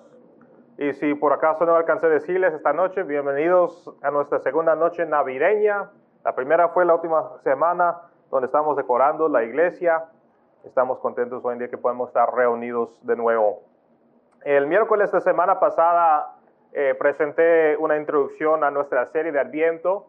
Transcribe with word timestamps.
Y 0.78 0.94
si 0.94 1.14
por 1.14 1.34
acaso 1.34 1.66
no 1.66 1.74
alcancé 1.74 2.06
a 2.06 2.08
decirles 2.08 2.54
esta 2.54 2.72
noche, 2.72 3.02
bienvenidos 3.02 3.92
a 4.00 4.10
nuestra 4.10 4.38
segunda 4.38 4.74
noche 4.74 5.04
navideña. 5.04 5.90
La 6.24 6.34
primera 6.34 6.70
fue 6.70 6.86
la 6.86 6.94
última 6.94 7.32
semana 7.44 7.98
donde 8.30 8.46
estamos 8.46 8.78
decorando 8.78 9.28
la 9.28 9.44
iglesia. 9.44 10.06
Estamos 10.64 10.98
contentos 10.98 11.44
hoy 11.44 11.52
en 11.52 11.60
día 11.60 11.70
que 11.70 11.78
podemos 11.78 12.08
estar 12.08 12.34
reunidos 12.34 12.98
de 13.06 13.14
nuevo. 13.14 13.62
El 14.42 14.66
miércoles 14.66 15.12
de 15.12 15.20
semana 15.20 15.60
pasada 15.60 16.34
eh, 16.72 16.96
presenté 16.98 17.76
una 17.76 17.96
introducción 17.96 18.64
a 18.64 18.70
nuestra 18.70 19.06
serie 19.06 19.30
de 19.30 19.38
Adviento 19.38 20.06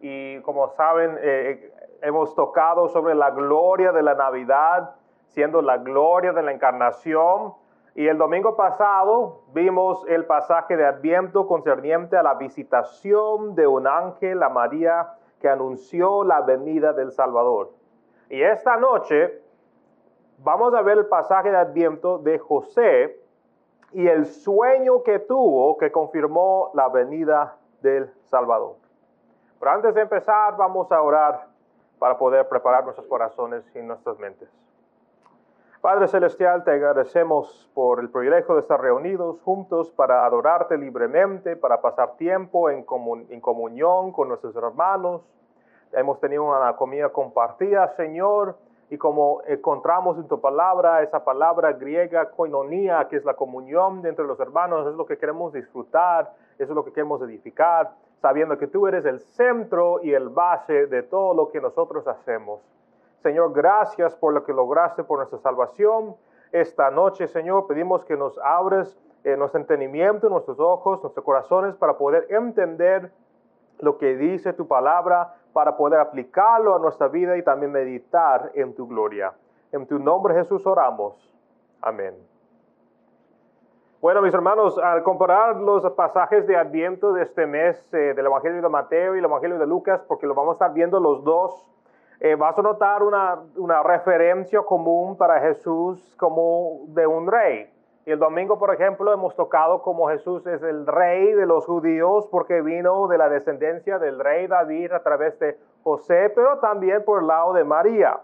y 0.00 0.40
como 0.42 0.68
saben 0.68 1.18
eh, 1.22 1.72
hemos 2.02 2.34
tocado 2.34 2.88
sobre 2.88 3.14
la 3.14 3.30
gloria 3.30 3.90
de 3.92 4.02
la 4.02 4.14
Navidad, 4.14 4.94
siendo 5.28 5.62
la 5.62 5.78
gloria 5.78 6.34
de 6.34 6.42
la 6.42 6.52
encarnación. 6.52 7.54
Y 7.94 8.08
el 8.08 8.18
domingo 8.18 8.56
pasado 8.56 9.40
vimos 9.54 10.04
el 10.06 10.26
pasaje 10.26 10.76
de 10.76 10.84
Adviento 10.84 11.46
concerniente 11.46 12.18
a 12.18 12.22
la 12.22 12.34
visitación 12.34 13.54
de 13.54 13.66
un 13.66 13.86
ángel 13.86 14.42
a 14.42 14.50
María 14.50 15.14
que 15.40 15.48
anunció 15.48 16.24
la 16.24 16.42
venida 16.42 16.92
del 16.92 17.10
Salvador. 17.10 17.70
Y 18.28 18.42
esta 18.42 18.76
noche 18.76 19.47
vamos 20.38 20.74
a 20.74 20.82
ver 20.82 20.98
el 20.98 21.06
pasaje 21.06 21.50
de 21.50 21.56
Adviento 21.56 22.18
de 22.18 22.38
José 22.38 23.20
y 23.92 24.06
el 24.06 24.26
sueño 24.26 25.02
que 25.02 25.18
tuvo 25.18 25.76
que 25.78 25.90
confirmó 25.90 26.70
la 26.74 26.88
venida 26.88 27.56
del 27.80 28.12
Salvador. 28.24 28.76
Pero 29.58 29.70
antes 29.70 29.94
de 29.94 30.02
empezar, 30.02 30.56
vamos 30.56 30.90
a 30.92 31.02
orar 31.02 31.46
para 31.98 32.16
poder 32.16 32.48
preparar 32.48 32.84
nuestros 32.84 33.06
corazones 33.06 33.64
y 33.74 33.80
nuestras 33.80 34.18
mentes. 34.18 34.48
Padre 35.80 36.08
Celestial, 36.08 36.64
te 36.64 36.72
agradecemos 36.72 37.70
por 37.72 38.00
el 38.00 38.10
privilegio 38.10 38.56
de 38.56 38.62
estar 38.62 38.80
reunidos 38.80 39.40
juntos 39.42 39.90
para 39.92 40.26
adorarte 40.26 40.76
libremente, 40.76 41.54
para 41.54 41.80
pasar 41.80 42.16
tiempo 42.16 42.68
en, 42.68 42.82
comunión 42.82 44.12
con 44.12 44.28
nuestros 44.28 44.56
hermanos. 44.56 45.22
Hemos 45.92 46.18
tenido 46.18 46.44
una 46.44 46.74
comida 46.74 47.10
compartida, 47.10 47.88
Señor, 47.90 48.56
y 48.90 48.96
como 48.96 49.42
encontramos 49.46 50.16
en 50.16 50.28
tu 50.28 50.40
palabra, 50.40 51.02
esa 51.02 51.24
palabra 51.24 51.72
griega 51.72 52.30
koinonia, 52.30 53.06
que 53.08 53.16
es 53.16 53.24
la 53.24 53.34
comunión 53.34 54.04
entre 54.06 54.24
los 54.24 54.40
hermanos, 54.40 54.86
es 54.86 54.94
lo 54.94 55.04
que 55.04 55.18
queremos 55.18 55.52
disfrutar, 55.52 56.32
es 56.58 56.68
lo 56.70 56.84
que 56.84 56.92
queremos 56.92 57.20
edificar, 57.20 57.90
sabiendo 58.22 58.56
que 58.56 58.66
tú 58.66 58.86
eres 58.86 59.04
el 59.04 59.20
centro 59.20 60.00
y 60.02 60.14
el 60.14 60.30
base 60.30 60.86
de 60.86 61.02
todo 61.02 61.34
lo 61.34 61.50
que 61.50 61.60
nosotros 61.60 62.08
hacemos. 62.08 62.60
Señor, 63.22 63.52
gracias 63.52 64.14
por 64.14 64.32
lo 64.32 64.44
que 64.44 64.52
lograste 64.52 65.04
por 65.04 65.18
nuestra 65.18 65.38
salvación. 65.38 66.16
Esta 66.50 66.90
noche, 66.90 67.26
Señor, 67.26 67.66
pedimos 67.66 68.04
que 68.04 68.16
nos 68.16 68.38
abres 68.38 68.96
eh, 69.24 69.36
nuestro 69.36 69.60
entendimiento, 69.60 70.30
nuestros 70.30 70.58
ojos, 70.60 71.02
nuestros 71.02 71.24
corazones 71.24 71.74
para 71.76 71.98
poder 71.98 72.26
entender 72.30 73.12
lo 73.80 73.98
que 73.98 74.16
dice 74.16 74.52
tu 74.52 74.66
palabra, 74.66 75.34
para 75.52 75.76
poder 75.76 76.00
aplicarlo 76.00 76.74
a 76.74 76.78
nuestra 76.78 77.08
vida 77.08 77.36
y 77.36 77.42
también 77.42 77.72
meditar 77.72 78.50
en 78.54 78.74
tu 78.74 78.86
gloria. 78.86 79.32
En 79.72 79.86
tu 79.86 79.98
nombre 79.98 80.34
Jesús 80.34 80.66
oramos. 80.66 81.14
Amén. 81.80 82.14
Bueno, 84.00 84.22
mis 84.22 84.32
hermanos, 84.32 84.78
al 84.78 85.02
comparar 85.02 85.56
los 85.56 85.84
pasajes 85.92 86.46
de 86.46 86.56
Adviento 86.56 87.12
de 87.12 87.22
este 87.24 87.46
mes 87.46 87.92
eh, 87.92 88.14
del 88.14 88.26
Evangelio 88.26 88.62
de 88.62 88.68
Mateo 88.68 89.16
y 89.16 89.18
el 89.18 89.24
Evangelio 89.24 89.58
de 89.58 89.66
Lucas, 89.66 90.00
porque 90.06 90.26
lo 90.26 90.34
vamos 90.34 90.52
a 90.52 90.54
estar 90.54 90.72
viendo 90.72 91.00
los 91.00 91.24
dos, 91.24 91.68
eh, 92.20 92.36
vas 92.36 92.56
a 92.56 92.62
notar 92.62 93.02
una, 93.02 93.40
una 93.56 93.82
referencia 93.82 94.62
común 94.62 95.16
para 95.16 95.40
Jesús 95.40 96.14
como 96.16 96.82
de 96.86 97.06
un 97.08 97.26
rey. 97.26 97.68
Y 98.08 98.10
el 98.10 98.18
domingo, 98.18 98.58
por 98.58 98.72
ejemplo, 98.72 99.12
hemos 99.12 99.36
tocado 99.36 99.82
como 99.82 100.08
Jesús 100.08 100.46
es 100.46 100.62
el 100.62 100.86
rey 100.86 101.30
de 101.34 101.44
los 101.44 101.66
judíos 101.66 102.26
porque 102.28 102.62
vino 102.62 103.06
de 103.06 103.18
la 103.18 103.28
descendencia 103.28 103.98
del 103.98 104.18
rey 104.18 104.46
David 104.46 104.92
a 104.92 105.02
través 105.02 105.38
de 105.38 105.58
José, 105.82 106.32
pero 106.34 106.56
también 106.56 107.04
por 107.04 107.20
el 107.20 107.26
lado 107.26 107.52
de 107.52 107.64
María. 107.64 108.18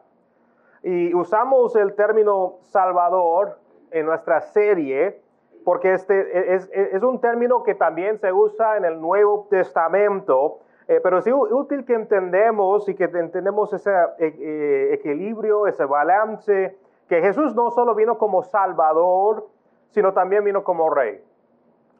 Y 0.82 1.14
usamos 1.14 1.76
el 1.76 1.94
término 1.96 2.60
Salvador 2.62 3.58
en 3.90 4.06
nuestra 4.06 4.40
serie 4.40 5.20
porque 5.66 5.92
este 5.92 6.54
es, 6.54 6.70
es 6.72 7.02
un 7.02 7.20
término 7.20 7.62
que 7.62 7.74
también 7.74 8.18
se 8.18 8.32
usa 8.32 8.78
en 8.78 8.86
el 8.86 8.98
Nuevo 8.98 9.48
Testamento, 9.50 10.60
eh, 10.88 11.00
pero 11.02 11.18
es 11.18 11.26
útil 11.26 11.84
que 11.84 11.92
entendemos 11.92 12.88
y 12.88 12.94
que 12.94 13.04
entendemos 13.04 13.70
ese 13.74 13.92
eh, 13.92 14.34
eh, 14.38 14.94
equilibrio, 14.94 15.66
ese 15.66 15.84
balance, 15.84 16.74
que 17.06 17.20
Jesús 17.20 17.54
no 17.54 17.70
solo 17.70 17.94
vino 17.94 18.16
como 18.16 18.42
Salvador, 18.44 19.46
sino 19.94 20.12
también 20.12 20.42
vino 20.42 20.64
como 20.64 20.90
rey. 20.90 21.24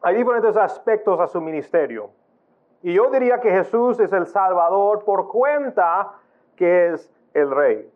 Hay 0.03 0.17
diferentes 0.17 0.57
aspectos 0.57 1.21
a 1.21 1.29
su 1.29 1.41
ministerio. 1.41 2.11
Y 2.83 2.93
yo 2.93 3.09
diría 3.09 3.41
que 3.41 3.51
Jesús 3.51 4.01
es 4.01 4.13
el 4.13 4.27
Salvador 4.27 5.05
por 5.05 5.29
cuenta 5.29 6.13
que 6.57 6.89
es 6.89 7.15
el 7.33 7.51
rey. 7.51 7.89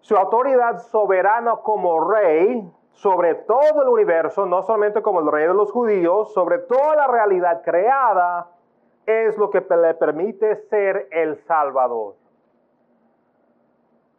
Su 0.00 0.16
autoridad 0.16 0.78
soberana 0.78 1.56
como 1.62 2.10
rey 2.10 2.70
sobre 2.90 3.34
todo 3.34 3.82
el 3.82 3.88
universo, 3.88 4.46
no 4.46 4.62
solamente 4.62 5.02
como 5.02 5.20
el 5.20 5.30
rey 5.30 5.46
de 5.46 5.54
los 5.54 5.70
judíos, 5.70 6.32
sobre 6.32 6.58
toda 6.58 6.96
la 6.96 7.06
realidad 7.06 7.62
creada, 7.62 8.48
es 9.04 9.36
lo 9.36 9.50
que 9.50 9.60
le 9.60 9.94
permite 9.94 10.56
ser 10.56 11.06
el 11.10 11.36
Salvador. 11.44 12.14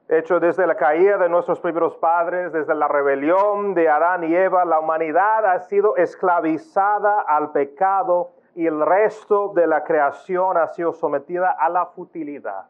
Hecho, 0.10 0.40
desde 0.40 0.66
la 0.66 0.76
caída 0.76 1.18
de 1.18 1.28
nuestros 1.28 1.60
primeros 1.60 1.98
padres, 1.98 2.54
desde 2.54 2.74
la 2.74 2.88
rebelión 2.88 3.74
de 3.74 3.90
Adán 3.90 4.24
y 4.24 4.34
Eva, 4.34 4.64
la 4.64 4.80
humanidad 4.80 5.46
ha 5.46 5.60
sido 5.60 5.98
esclavizada 5.98 7.22
al 7.22 7.52
pecado 7.52 8.32
y 8.56 8.68
el 8.68 8.86
resto 8.86 9.52
de 9.54 9.68
la 9.68 9.84
creación 9.84 10.56
ha 10.56 10.68
sido 10.68 10.94
sometida 10.94 11.52
a 11.52 11.68
la 11.68 11.88
futilidad. 11.88 12.68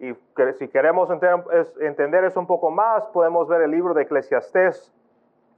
Y 0.00 0.14
si 0.54 0.68
queremos 0.68 1.10
entender 1.80 2.24
eso 2.24 2.40
un 2.40 2.46
poco 2.46 2.70
más, 2.70 3.04
podemos 3.08 3.46
ver 3.46 3.60
el 3.60 3.70
libro 3.70 3.92
de 3.92 4.02
Eclesiastés 4.02 4.90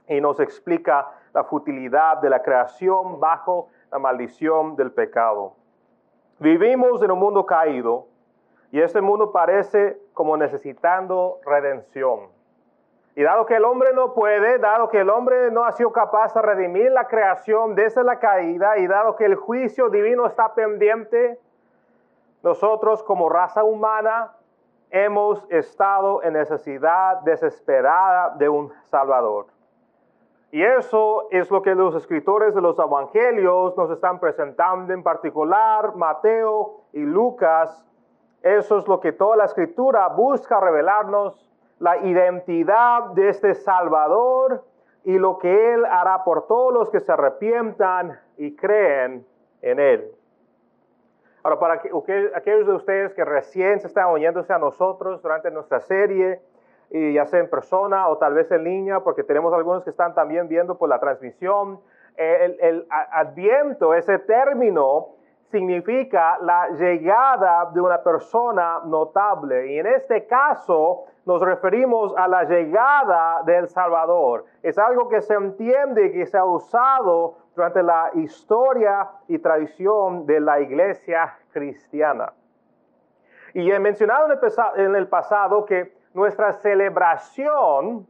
y 0.09 0.19
nos 0.19 0.41
explica 0.41 1.07
la 1.33 1.45
futilidad 1.45 2.17
de 2.17 2.29
la 2.29 2.41
creación 2.41 3.19
bajo 3.19 3.69
la 3.91 3.97
maldición 3.97 4.75
del 4.75 4.91
pecado. 4.91 5.53
Vivimos 6.39 7.01
en 7.01 7.11
un 7.11 7.19
mundo 7.19 7.45
caído 7.45 8.07
y 8.71 8.81
este 8.81 9.01
mundo 9.01 9.31
parece 9.31 9.97
como 10.13 10.37
necesitando 10.37 11.39
redención. 11.45 12.27
Y 13.15 13.23
dado 13.23 13.45
que 13.45 13.55
el 13.55 13.65
hombre 13.65 13.93
no 13.93 14.13
puede, 14.13 14.59
dado 14.59 14.89
que 14.89 14.99
el 14.99 15.09
hombre 15.09 15.49
no 15.49 15.65
ha 15.65 15.71
sido 15.71 15.91
capaz 15.91 16.33
de 16.35 16.41
redimir 16.41 16.91
la 16.91 17.07
creación 17.07 17.73
desde 17.73 18.03
la 18.03 18.19
caída 18.19 18.77
y 18.77 18.85
dado 18.85 19.15
que 19.15 19.25
el 19.25 19.35
juicio 19.35 19.89
divino 19.89 20.27
está 20.27 20.53
pendiente, 20.53 21.39
nosotros 22.43 23.01
como 23.03 23.27
raza 23.27 23.63
humana 23.63 24.33
hemos 24.91 25.43
estado 25.49 26.21
en 26.23 26.33
necesidad 26.33 27.21
desesperada 27.21 28.35
de 28.37 28.49
un 28.49 28.71
Salvador. 28.91 29.47
Y 30.51 30.63
eso 30.63 31.27
es 31.31 31.51
lo 31.51 31.61
que 31.61 31.75
los 31.75 31.95
escritores 31.95 32.55
de 32.55 32.61
los 32.61 32.79
evangelios 32.79 33.75
nos 33.75 33.89
están 33.91 34.19
presentando, 34.19 34.93
en 34.93 35.03
particular 35.03 35.95
Mateo 35.95 36.81
y 36.93 36.99
Lucas, 36.99 37.83
eso 38.55 38.77
es 38.77 38.87
lo 38.87 38.99
que 38.99 39.11
toda 39.11 39.35
la 39.35 39.45
escritura 39.45 40.07
busca 40.07 40.59
revelarnos, 40.59 41.49
la 41.79 41.97
identidad 41.97 43.11
de 43.11 43.29
este 43.29 43.53
Salvador 43.53 44.63
y 45.03 45.17
lo 45.19 45.37
que 45.37 45.73
Él 45.73 45.85
hará 45.85 46.23
por 46.23 46.47
todos 46.47 46.73
los 46.73 46.89
que 46.89 46.99
se 46.99 47.11
arrepientan 47.11 48.19
y 48.37 48.55
creen 48.55 49.25
en 49.61 49.79
Él. 49.79 50.11
Ahora, 51.43 51.59
para 51.59 51.73
aquellos 52.35 52.67
de 52.67 52.73
ustedes 52.73 53.13
que 53.13 53.23
recién 53.23 53.79
se 53.79 53.87
están 53.87 54.07
oyéndose 54.07 54.51
a 54.51 54.57
nosotros 54.57 55.21
durante 55.21 55.49
nuestra 55.49 55.79
serie, 55.79 56.41
y 56.89 57.13
ya 57.13 57.25
sea 57.25 57.39
en 57.39 57.49
persona 57.49 58.07
o 58.07 58.17
tal 58.17 58.33
vez 58.33 58.51
en 58.51 58.63
línea, 58.63 59.01
porque 59.01 59.23
tenemos 59.23 59.53
algunos 59.53 59.83
que 59.83 59.89
están 59.89 60.13
también 60.13 60.47
viendo 60.47 60.77
por 60.77 60.89
la 60.89 60.99
transmisión, 60.99 61.79
el, 62.15 62.57
el 62.59 62.87
adviento, 62.89 63.93
ese 63.93 64.19
término, 64.19 65.16
significa 65.51 66.37
la 66.41 66.69
llegada 66.69 67.69
de 67.73 67.81
una 67.81 68.01
persona 68.01 68.81
notable. 68.85 69.73
Y 69.73 69.79
en 69.79 69.87
este 69.87 70.25
caso 70.27 71.05
nos 71.25 71.41
referimos 71.41 72.13
a 72.17 72.27
la 72.27 72.43
llegada 72.43 73.43
del 73.43 73.67
Salvador. 73.67 74.45
Es 74.61 74.77
algo 74.77 75.07
que 75.07 75.21
se 75.21 75.33
entiende 75.33 76.07
y 76.07 76.11
que 76.11 76.25
se 76.25 76.37
ha 76.37 76.45
usado 76.45 77.37
durante 77.55 77.81
la 77.81 78.11
historia 78.13 79.09
y 79.27 79.39
tradición 79.39 80.25
de 80.25 80.39
la 80.39 80.59
iglesia 80.59 81.37
cristiana. 81.51 82.33
Y 83.53 83.71
he 83.71 83.79
mencionado 83.79 84.27
en 84.75 84.95
el, 84.95 85.07
pasado 85.07 85.65
que 85.65 85.95
nuestra 86.13 86.53
celebración 86.53 88.05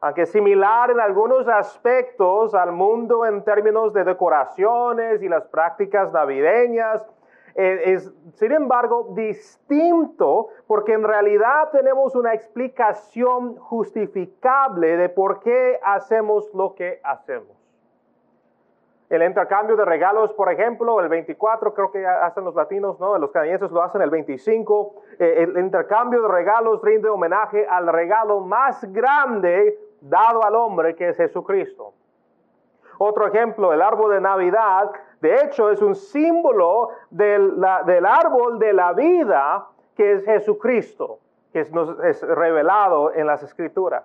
aunque 0.00 0.26
similar 0.26 0.90
en 0.90 1.00
algunos 1.00 1.46
aspectos 1.46 2.54
al 2.54 2.72
mundo 2.72 3.26
en 3.26 3.44
términos 3.44 3.92
de 3.92 4.04
decoraciones 4.04 5.22
y 5.22 5.28
las 5.28 5.46
prácticas 5.48 6.12
navideñas, 6.12 7.06
eh, 7.54 7.82
es 7.84 8.12
sin 8.34 8.52
embargo 8.52 9.08
distinto 9.14 10.48
porque 10.66 10.94
en 10.94 11.02
realidad 11.02 11.70
tenemos 11.72 12.14
una 12.14 12.32
explicación 12.32 13.56
justificable 13.56 14.96
de 14.96 15.08
por 15.08 15.40
qué 15.40 15.78
hacemos 15.82 16.48
lo 16.54 16.74
que 16.74 17.00
hacemos. 17.02 17.60
El 19.10 19.24
intercambio 19.24 19.74
de 19.74 19.84
regalos, 19.84 20.32
por 20.34 20.52
ejemplo, 20.52 21.00
el 21.00 21.08
24 21.08 21.74
creo 21.74 21.90
que 21.90 22.06
hacen 22.06 22.44
los 22.44 22.54
latinos, 22.54 23.00
¿no? 23.00 23.18
Los 23.18 23.32
canadienses 23.32 23.72
lo 23.72 23.82
hacen 23.82 24.00
el 24.02 24.08
25. 24.08 24.94
Eh, 25.18 25.42
el 25.42 25.58
intercambio 25.58 26.22
de 26.22 26.28
regalos 26.28 26.80
rinde 26.80 27.08
homenaje 27.08 27.66
al 27.68 27.88
regalo 27.88 28.38
más 28.38 28.84
grande 28.92 29.76
dado 30.00 30.44
al 30.44 30.54
hombre 30.54 30.94
que 30.94 31.08
es 31.08 31.16
Jesucristo. 31.16 31.94
Otro 32.98 33.26
ejemplo, 33.26 33.72
el 33.72 33.80
árbol 33.80 34.12
de 34.12 34.20
Navidad, 34.20 34.90
de 35.20 35.36
hecho 35.36 35.70
es 35.70 35.80
un 35.80 35.94
símbolo 35.94 36.90
del, 37.08 37.64
árbol 37.64 38.58
de 38.58 38.72
la 38.74 38.92
vida 38.92 39.66
que 39.96 40.12
es 40.12 40.24
Jesucristo, 40.24 41.18
que 41.52 41.64
nos 41.72 41.98
es 42.04 42.20
revelado 42.22 43.12
en 43.14 43.26
las 43.26 43.42
escrituras. 43.42 44.04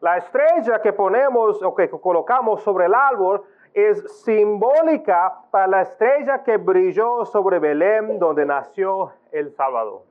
La 0.00 0.18
estrella 0.18 0.82
que 0.82 0.92
ponemos 0.92 1.62
o 1.62 1.74
que 1.74 1.88
colocamos 1.88 2.62
sobre 2.62 2.86
el 2.86 2.94
árbol 2.94 3.44
es 3.72 4.24
simbólica 4.24 5.32
para 5.50 5.66
la 5.66 5.82
estrella 5.82 6.42
que 6.42 6.56
brilló 6.56 7.24
sobre 7.24 7.58
Belén, 7.58 8.18
donde 8.18 8.44
nació 8.44 9.12
el 9.30 9.52
Salvador. 9.52 10.02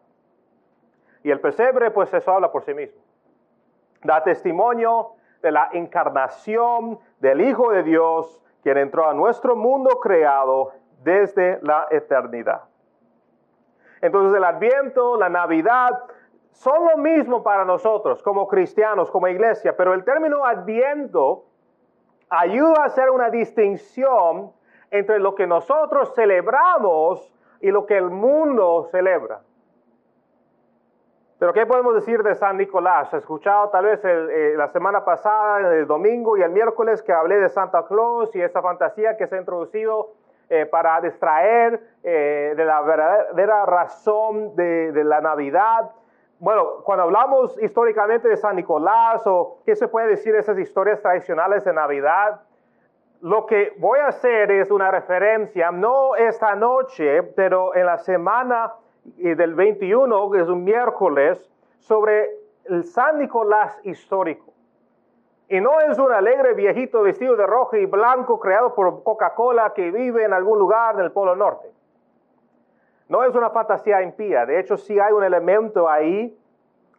Y 1.24 1.30
el 1.30 1.40
pesebre, 1.40 1.92
pues 1.92 2.12
eso 2.14 2.32
habla 2.32 2.52
por 2.52 2.64
sí 2.64 2.74
mismo. 2.74 3.01
Da 4.04 4.24
testimonio 4.24 5.14
de 5.42 5.52
la 5.52 5.70
encarnación 5.74 7.00
del 7.20 7.42
Hijo 7.42 7.72
de 7.72 7.84
Dios, 7.84 8.42
quien 8.64 8.78
entró 8.78 9.10
a 9.10 9.14
nuestro 9.14 9.56
mundo 9.56 10.00
creado 10.00 10.72
desde 11.04 11.60
la 11.62 11.88
eternidad. 11.90 12.64
Entonces 14.02 14.36
el 14.36 14.44
adviento, 14.44 15.18
la 15.18 15.30
Navidad, 15.30 16.04
son 16.52 16.86
lo 16.86 16.98
mismo 16.98 17.44
para 17.44 17.66
nosotros 17.66 18.22
como 18.22 18.48
cristianos, 18.48 19.10
como 19.10 19.28
iglesia, 19.28 19.76
pero 19.78 19.94
el 19.94 20.04
término 20.04 20.46
adviento 20.46 21.46
ayuda 22.30 22.84
a 22.84 22.86
hacer 22.86 23.10
una 23.10 23.30
distinción 23.30 24.52
entre 24.90 25.20
lo 25.20 25.36
que 25.36 25.48
nosotros 25.48 26.14
celebramos 26.14 27.34
y 27.62 27.72
lo 27.72 27.86
que 27.86 27.98
el 27.98 28.10
mundo 28.10 28.88
celebra. 28.92 29.42
Pero 31.42 31.54
¿qué 31.54 31.66
podemos 31.66 31.96
decir 31.96 32.22
de 32.22 32.36
San 32.36 32.58
Nicolás? 32.58 33.12
He 33.16 33.18
escuchado 33.18 33.70
tal 33.70 33.86
vez 33.86 34.00
eh, 34.04 34.54
la 34.56 34.68
semana 34.68 35.04
pasada, 35.04 35.74
el 35.76 35.88
domingo 35.88 36.38
y 36.38 36.44
el 36.44 36.52
miércoles 36.52 37.02
que 37.02 37.12
hablé 37.12 37.40
de 37.40 37.50
Santa 37.50 37.84
Claus 37.88 38.36
y 38.36 38.42
esa 38.44 38.62
fantasía 38.62 39.18
que 39.18 39.26
se 39.26 39.38
ha 39.38 39.40
introducido 39.40 40.12
eh, 40.52 40.68
para 40.68 41.02
distraer 41.02 41.82
eh, 42.04 42.54
de 42.56 42.64
la 42.64 42.82
verdadera 42.84 43.66
razón 43.66 44.56
de, 44.56 44.92
de 44.92 45.04
la 45.04 45.20
Navidad 45.20 45.90
bueno, 46.38 46.84
cuando 46.84 47.06
hablamos 47.06 47.60
históricamente 47.60 48.28
de 48.28 48.38
San 48.38 48.56
Nicolás 48.56 49.24
o 49.26 49.62
qué 49.66 49.76
se 49.76 49.88
puede 49.88 50.10
decir 50.10 50.34
de 50.34 50.42
esas 50.42 50.60
historias 50.60 51.02
tradicionales 51.02 51.66
de 51.66 51.74
Navidad, 51.74 52.42
lo 53.22 53.48
que 53.48 53.74
voy 53.78 53.98
a 53.98 54.08
hacer 54.10 54.52
es 54.52 54.70
una 54.70 54.92
referencia, 54.92 55.72
no 55.72 56.16
esta 56.16 56.54
noche, 56.54 57.24
pero 57.24 57.76
en 57.76 57.88
la 57.88 57.98
semana 57.98 58.74
del 59.04 59.56
21, 59.56 60.32
que 60.32 60.42
es 60.42 60.48
un 60.48 60.64
miércoles, 60.64 61.50
sobre 61.80 62.30
el 62.66 62.84
San 62.84 63.20
Nicolás 63.20 63.80
histórico. 63.84 64.52
Y 65.50 65.60
no 65.60 65.82
es 65.82 65.98
un 66.00 66.12
alegre 66.12 66.54
viejito 66.54 67.02
vestido 67.02 67.36
de 67.36 67.46
rojo 67.46 67.76
y 67.76 67.86
blanco 67.86 68.40
creado 68.40 68.74
por 68.74 69.04
Coca-Cola 69.04 69.74
que 69.74 69.92
vive 69.92 70.24
en 70.24 70.32
algún 70.32 70.58
lugar 70.58 70.96
del 70.96 71.12
Polo 71.12 71.36
Norte. 71.36 71.70
No 73.10 73.24
es 73.26 73.36
una 73.36 73.50
fantasía 73.50 74.02
impía, 74.02 74.46
de 74.46 74.60
hecho 74.60 74.78
sí 74.78 74.98
hay 74.98 75.12
un 75.12 75.24
elemento 75.24 75.90
ahí 75.90 76.38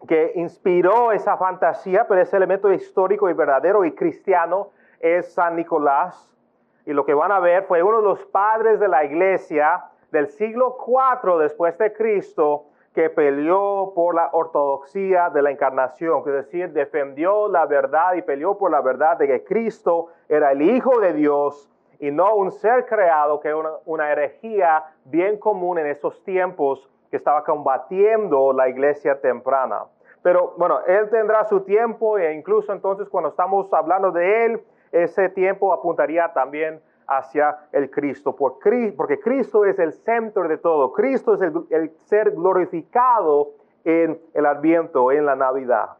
que 0.07 0.33
inspiró 0.35 1.13
esa 1.13 1.37
fantasía, 1.37 2.07
pero 2.07 2.21
ese 2.21 2.37
elemento 2.37 2.71
histórico 2.73 3.31
y 3.31 3.33
verdadero 3.33 3.85
y 3.85 3.93
cristiano 3.93 4.71
es 5.01 5.33
San 5.33 5.57
Nicolás. 5.57 6.37
Y 6.85 6.93
lo 6.93 7.07
que 7.07 7.15
van 7.15 7.33
a 7.33 7.41
ver 7.41 7.65
fue 7.65 7.83
uno 7.83 7.99
de 7.99 8.05
los 8.05 8.27
padres 8.27 8.81
de 8.81 8.89
la 8.89 9.05
iglesia 9.05 9.85
del 10.13 10.29
siglo 10.29 10.77
IV 10.87 11.39
después 11.39 11.77
de 11.79 11.93
Cristo 11.93 12.67
que 12.95 13.09
peleó 13.09 13.93
por 13.95 14.15
la 14.15 14.29
ortodoxia 14.33 15.31
de 15.31 15.41
la 15.41 15.51
encarnación, 15.51 16.23
es 16.27 16.33
decir, 16.33 16.73
defendió 16.73 17.49
la 17.49 17.65
verdad 17.65 18.13
y 18.15 18.23
peleó 18.23 18.59
por 18.59 18.71
la 18.71 18.83
verdad 18.83 19.17
de 19.17 19.27
que 19.27 19.45
Cristo 19.45 20.09
era 20.29 20.53
el 20.53 20.61
Hijo 20.61 21.01
de 21.01 21.15
Dios 21.15 21.71
y 21.99 22.11
no 22.11 22.35
un 22.35 22.51
ser 22.51 22.85
creado, 22.85 23.41
que 23.41 23.49
era 23.49 23.57
una, 23.87 24.13
herejía 24.13 24.85
bien 25.07 25.39
común 25.39 25.79
en 25.79 25.87
esos 25.87 26.23
tiempos 26.25 26.91
que 27.11 27.17
estaba 27.17 27.45
combatiendo 27.45 28.53
la 28.53 28.69
iglesia 28.69 29.21
temprana. 29.21 29.85
Pero 30.23 30.53
bueno, 30.59 30.81
Él 30.87 31.09
tendrá 31.09 31.45
su 31.45 31.63
tiempo 31.63 32.19
e 32.19 32.35
incluso 32.35 32.73
entonces 32.73 33.09
cuando 33.09 33.31
estamos 33.31 33.73
hablando 33.73 34.11
de 34.11 34.45
Él, 34.45 34.61
ese 34.91 35.31
tiempo 35.31 35.73
apuntaría 35.73 36.31
también 36.35 36.83
hacia 37.17 37.69
el 37.73 37.91
Cristo, 37.91 38.35
porque 38.35 39.21
Cristo 39.21 39.65
es 39.65 39.79
el 39.79 39.93
centro 39.93 40.47
de 40.49 40.59
todo, 40.59 40.93
Cristo 40.93 41.35
es 41.35 41.41
el, 41.71 41.91
ser 42.07 42.33
glorificado 42.33 43.51
en 43.85 44.21
el 44.35 44.47
Adviento, 44.47 45.11
en 45.13 45.27
la 45.27 45.37
Navidad. 45.37 45.91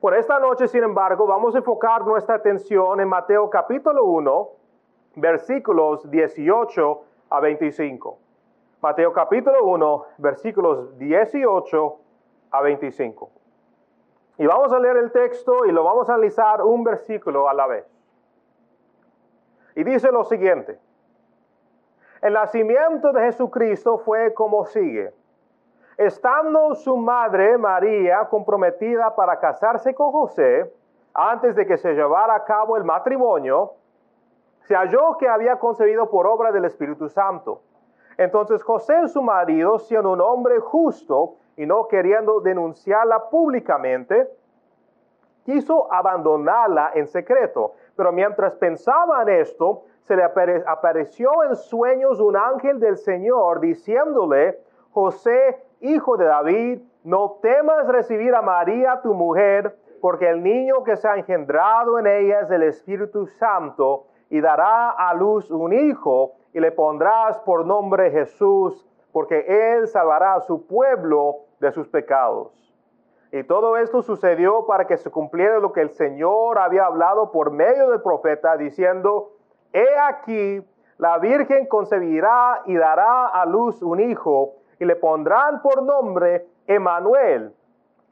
Bueno, 0.00 0.18
esta 0.18 0.38
noche, 0.38 0.68
sin 0.68 0.82
embargo, 0.82 1.26
vamos 1.26 1.54
a 1.54 1.58
enfocar 1.58 2.04
nuestra 2.04 2.34
atención 2.34 3.00
en 3.00 3.08
Mateo 3.08 3.48
capítulo 3.48 4.04
1, 4.04 4.48
versículos 5.16 6.10
18 6.10 7.04
a 7.30 7.40
25. 7.40 8.18
Mateo 8.82 9.12
capítulo 9.12 9.64
1, 9.64 10.04
versículos 10.18 10.98
18 10.98 11.96
a 12.50 12.60
25. 12.60 13.30
Y 14.38 14.46
vamos 14.46 14.72
a 14.72 14.78
leer 14.78 14.96
el 14.96 15.12
texto 15.12 15.64
y 15.64 15.72
lo 15.72 15.84
vamos 15.84 16.10
a 16.10 16.14
analizar 16.14 16.62
un 16.62 16.84
versículo 16.84 17.48
a 17.48 17.54
la 17.54 17.66
vez. 17.66 17.86
Y 19.74 19.84
dice 19.84 20.10
lo 20.12 20.24
siguiente. 20.24 20.78
El 22.22 22.34
nacimiento 22.34 23.12
de 23.12 23.22
Jesucristo 23.22 23.98
fue 23.98 24.32
como 24.32 24.64
sigue. 24.64 25.12
Estando 25.96 26.74
su 26.74 26.96
madre 26.96 27.58
María 27.58 28.26
comprometida 28.30 29.14
para 29.14 29.38
casarse 29.38 29.94
con 29.94 30.10
José, 30.10 30.72
antes 31.12 31.54
de 31.54 31.66
que 31.66 31.76
se 31.76 31.92
llevara 31.94 32.34
a 32.34 32.44
cabo 32.44 32.76
el 32.76 32.84
matrimonio, 32.84 33.72
se 34.62 34.74
halló 34.74 35.16
que 35.18 35.28
había 35.28 35.56
concebido 35.58 36.10
por 36.10 36.26
obra 36.26 36.50
del 36.50 36.64
Espíritu 36.64 37.08
Santo. 37.08 37.60
Entonces 38.16 38.62
José, 38.62 39.08
su 39.08 39.22
marido, 39.22 39.78
siendo 39.78 40.12
un 40.12 40.20
hombre 40.20 40.58
justo 40.60 41.34
y 41.56 41.66
no 41.66 41.86
queriendo 41.88 42.40
denunciarla 42.40 43.28
públicamente, 43.28 44.28
quiso 45.44 45.92
abandonarla 45.92 46.92
en 46.94 47.06
secreto. 47.06 47.74
Pero 47.96 48.12
mientras 48.12 48.54
pensaba 48.54 49.22
en 49.22 49.28
esto, 49.28 49.84
se 50.02 50.16
le 50.16 50.24
apareció 50.24 51.30
en 51.44 51.56
sueños 51.56 52.20
un 52.20 52.36
ángel 52.36 52.78
del 52.80 52.96
Señor 52.98 53.60
diciéndole, 53.60 54.58
José, 54.90 55.62
hijo 55.80 56.16
de 56.16 56.26
David, 56.26 56.80
no 57.04 57.38
temas 57.42 57.86
recibir 57.88 58.34
a 58.34 58.42
María 58.42 59.00
tu 59.02 59.14
mujer, 59.14 59.76
porque 60.00 60.28
el 60.28 60.42
niño 60.42 60.84
que 60.84 60.96
se 60.96 61.08
ha 61.08 61.16
engendrado 61.16 61.98
en 61.98 62.06
ella 62.06 62.40
es 62.40 62.50
el 62.50 62.62
Espíritu 62.62 63.26
Santo 63.26 64.06
y 64.28 64.40
dará 64.40 64.90
a 64.90 65.14
luz 65.14 65.50
un 65.50 65.72
hijo 65.72 66.32
y 66.52 66.60
le 66.60 66.72
pondrás 66.72 67.38
por 67.40 67.64
nombre 67.64 68.10
Jesús, 68.10 68.86
porque 69.12 69.44
él 69.48 69.88
salvará 69.88 70.34
a 70.34 70.40
su 70.40 70.66
pueblo 70.66 71.36
de 71.60 71.72
sus 71.72 71.88
pecados. 71.88 72.63
Y 73.34 73.42
todo 73.42 73.76
esto 73.78 74.00
sucedió 74.00 74.64
para 74.64 74.86
que 74.86 74.96
se 74.96 75.10
cumpliera 75.10 75.58
lo 75.58 75.72
que 75.72 75.80
el 75.80 75.90
Señor 75.90 76.56
había 76.56 76.84
hablado 76.84 77.32
por 77.32 77.50
medio 77.50 77.90
del 77.90 78.00
profeta, 78.00 78.56
diciendo, 78.56 79.32
He 79.72 79.98
aquí, 79.98 80.64
la 80.98 81.18
Virgen 81.18 81.66
concebirá 81.66 82.62
y 82.64 82.76
dará 82.76 83.26
a 83.26 83.44
luz 83.44 83.82
un 83.82 83.98
hijo, 83.98 84.52
y 84.78 84.84
le 84.84 84.94
pondrán 84.94 85.62
por 85.62 85.82
nombre 85.82 86.46
Emanuel, 86.68 87.52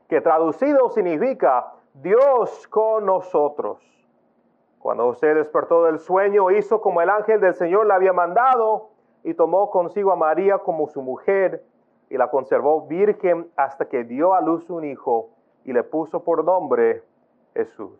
que 0.09 0.21
traducido 0.21 0.91
significa 0.91 1.73
Dios 1.95 2.67
con 2.67 3.07
nosotros. 3.07 3.79
Cuando 4.81 5.05
José 5.05 5.35
despertó 5.35 5.85
del 5.85 6.01
sueño, 6.01 6.51
hizo 6.51 6.81
como 6.81 7.01
el 7.01 7.09
ángel 7.09 7.41
del 7.41 7.55
Señor 7.55 7.87
le 7.87 7.95
había 7.95 8.13
mandado 8.13 8.89
y 9.23 9.35
tomó 9.35 9.71
consigo 9.71 10.11
a 10.11 10.17
María 10.17 10.59
como 10.59 10.89
su 10.89 11.01
mujer 11.01 11.63
y 12.13 12.19
la 12.19 12.29
conservó 12.29 12.87
virgen 12.87 13.51
hasta 13.57 13.87
que 13.87 14.05
dio 14.05 14.35
a 14.35 14.43
luz 14.43 14.69
un 14.69 14.85
hijo 14.85 15.31
y 15.65 15.73
le 15.73 15.83
puso 15.83 16.23
por 16.23 16.45
nombre 16.45 17.03
Jesús. 17.55 17.99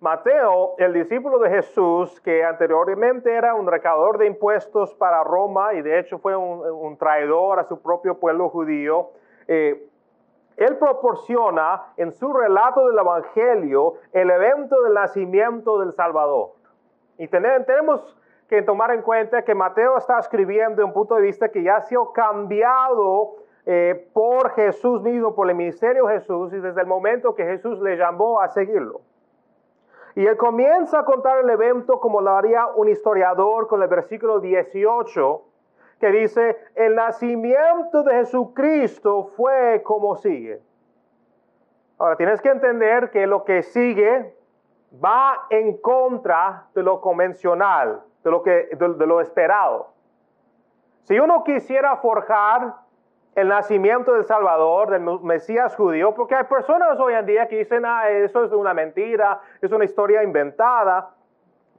Mateo, 0.00 0.74
el 0.76 0.92
discípulo 0.92 1.38
de 1.38 1.48
Jesús, 1.48 2.20
que 2.20 2.44
anteriormente 2.44 3.32
era 3.32 3.54
un 3.54 3.66
recaudador 3.66 4.18
de 4.18 4.26
impuestos 4.26 4.94
para 4.96 5.24
Roma 5.24 5.72
y 5.72 5.80
de 5.80 5.98
hecho 5.98 6.18
fue 6.18 6.36
un, 6.36 6.94
traidor 6.98 7.58
a 7.58 7.64
su 7.64 7.80
propio 7.80 8.18
pueblo 8.20 8.50
judío, 8.50 9.12
eh, 9.48 9.88
él 10.58 10.76
proporciona 10.76 11.94
en 11.96 12.12
su 12.12 12.34
relato 12.34 12.86
del 12.86 12.98
Evangelio 12.98 13.94
el 14.12 14.28
evento 14.28 14.82
del 14.82 14.92
nacimiento 14.92 15.78
del 15.78 15.94
Salvador. 15.94 16.50
Y 17.16 17.28
tenemos 17.28 18.18
que 18.52 18.60
tomar 18.60 18.90
en 18.90 19.00
cuenta 19.00 19.40
que 19.40 19.54
Mateo 19.54 19.96
está 19.96 20.18
escribiendo 20.18 20.76
de 20.76 20.84
un 20.84 20.92
punto 20.92 21.14
de 21.14 21.22
vista 21.22 21.48
que 21.48 21.62
ya 21.62 21.76
ha 21.76 21.80
sido 21.80 22.12
cambiado 22.12 23.36
eh, 23.64 24.10
por 24.12 24.50
Jesús 24.50 25.00
mismo, 25.00 25.34
por 25.34 25.48
el 25.48 25.56
ministerio 25.56 26.04
de 26.04 26.18
Jesús, 26.18 26.52
y 26.52 26.58
desde 26.58 26.82
el 26.82 26.86
momento 26.86 27.34
que 27.34 27.46
Jesús 27.46 27.80
le 27.80 27.96
llamó 27.96 28.42
a 28.42 28.48
seguirlo. 28.48 29.00
Y 30.16 30.26
él 30.26 30.36
comienza 30.36 30.98
a 30.98 31.04
contar 31.06 31.38
el 31.38 31.48
evento 31.48 31.98
como 31.98 32.20
lo 32.20 32.32
haría 32.32 32.66
un 32.66 32.90
historiador 32.90 33.68
con 33.68 33.80
el 33.80 33.88
versículo 33.88 34.38
18, 34.38 35.42
que 35.98 36.08
dice, 36.08 36.58
el 36.74 36.94
nacimiento 36.94 38.02
de 38.02 38.16
Jesucristo 38.16 39.30
fue 39.34 39.80
como 39.82 40.14
sigue. 40.16 40.60
Ahora, 41.96 42.16
tienes 42.16 42.42
que 42.42 42.50
entender 42.50 43.10
que 43.10 43.26
lo 43.26 43.44
que 43.44 43.62
sigue 43.62 44.36
va 45.02 45.46
en 45.48 45.78
contra 45.78 46.66
de 46.74 46.82
lo 46.82 47.00
convencional, 47.00 48.02
de 48.22 48.30
lo, 48.30 48.42
que, 48.42 48.68
de 48.72 49.06
lo 49.06 49.20
esperado. 49.20 49.88
Si 51.04 51.18
uno 51.18 51.42
quisiera 51.44 51.96
forjar 51.96 52.74
el 53.34 53.48
nacimiento 53.48 54.12
del 54.12 54.24
Salvador, 54.24 54.90
del 54.90 55.02
Mesías 55.22 55.74
judío, 55.74 56.14
porque 56.14 56.34
hay 56.34 56.44
personas 56.44 56.98
hoy 57.00 57.14
en 57.14 57.26
día 57.26 57.48
que 57.48 57.58
dicen, 57.58 57.84
ah, 57.86 58.08
eso 58.08 58.44
es 58.44 58.52
una 58.52 58.74
mentira, 58.74 59.40
es 59.60 59.72
una 59.72 59.84
historia 59.84 60.22
inventada. 60.22 61.10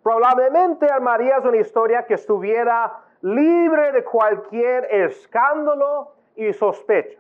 Probablemente 0.01 0.89
armarías 0.89 1.45
una 1.45 1.57
historia 1.57 2.05
que 2.05 2.15
estuviera 2.15 2.99
libre 3.21 3.91
de 3.91 4.03
cualquier 4.03 4.85
escándalo 4.85 6.13
y 6.35 6.51
sospecha. 6.53 7.19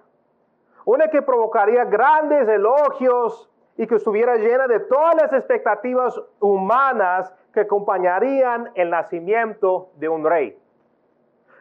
Una 0.85 1.07
que 1.07 1.21
provocaría 1.21 1.85
grandes 1.85 2.47
elogios 2.49 3.49
y 3.77 3.87
que 3.87 3.95
estuviera 3.95 4.35
llena 4.35 4.67
de 4.67 4.79
todas 4.81 5.15
las 5.15 5.33
expectativas 5.33 6.19
humanas 6.39 7.33
que 7.53 7.61
acompañarían 7.61 8.71
el 8.75 8.89
nacimiento 8.89 9.89
de 9.95 10.09
un 10.09 10.25
rey. 10.25 10.57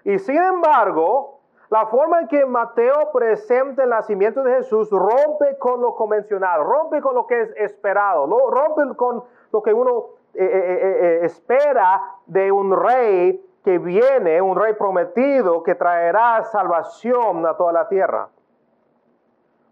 Y 0.05 0.19
sin 0.19 0.43
embargo, 0.43 1.41
la 1.71 1.87
forma 1.87 2.21
en 2.21 2.29
que 2.29 2.45
Mateo 2.45 3.11
presenta 3.13 3.85
el 3.85 3.91
nacimiento 3.91 4.43
de 4.43 4.57
Jesús 4.57 4.91
rompe 4.91 5.57
con 5.59 5.81
lo 5.81 5.95
convencional, 5.95 6.63
rompe 6.65 7.01
con 7.01 7.15
lo 7.15 7.27
que 7.27 7.41
es 7.41 7.57
esperado, 7.57 8.27
rompe 8.51 8.95
con 8.95 9.25
lo 9.51 9.63
que 9.63 9.73
uno 9.73 10.07
eh, 10.35 10.45
eh, 10.45 10.99
eh, 11.01 11.21
espera 11.25 12.03
de 12.27 12.53
un 12.53 12.77
rey 12.77 13.43
que 13.65 13.79
viene, 13.79 14.43
un 14.43 14.55
rey 14.55 14.75
prometido 14.75 15.63
que 15.63 15.75
traerá 15.75 16.43
salvación 16.45 17.47
a 17.47 17.57
toda 17.57 17.73
la 17.73 17.89
tierra. 17.89 18.29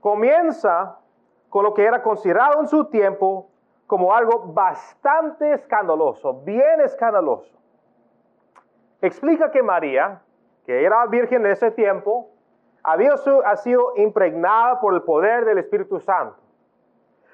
Comienza 0.00 0.96
con 1.50 1.64
lo 1.64 1.74
que 1.74 1.84
era 1.84 2.02
considerado 2.02 2.60
en 2.60 2.68
su 2.68 2.86
tiempo 2.86 3.50
como 3.86 4.14
algo 4.14 4.52
bastante 4.54 5.52
escandaloso, 5.52 6.32
bien 6.44 6.80
escandaloso. 6.80 7.58
Explica 9.02 9.50
que 9.50 9.62
María, 9.62 10.22
que 10.64 10.84
era 10.84 11.04
virgen 11.06 11.44
en 11.44 11.52
ese 11.52 11.72
tiempo, 11.72 12.30
había 12.84 13.16
sido 13.56 13.94
impregnada 13.96 14.80
por 14.80 14.94
el 14.94 15.02
poder 15.02 15.44
del 15.44 15.58
Espíritu 15.58 15.98
Santo. 15.98 16.36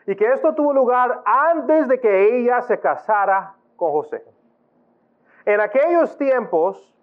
Y 0.07 0.17
que 0.17 0.33
esto 0.33 0.55
tuvo 0.55 0.73
lugar 0.73 1.21
antes 1.25 1.89
de 1.89 2.01
que 2.01 2.39
ella 2.39 2.63
se 2.63 2.81
casara 2.81 3.55
con 3.77 3.91
José. 3.93 4.25
En 5.45 5.61
aquellos 5.61 6.17
tiempos, 6.17 6.95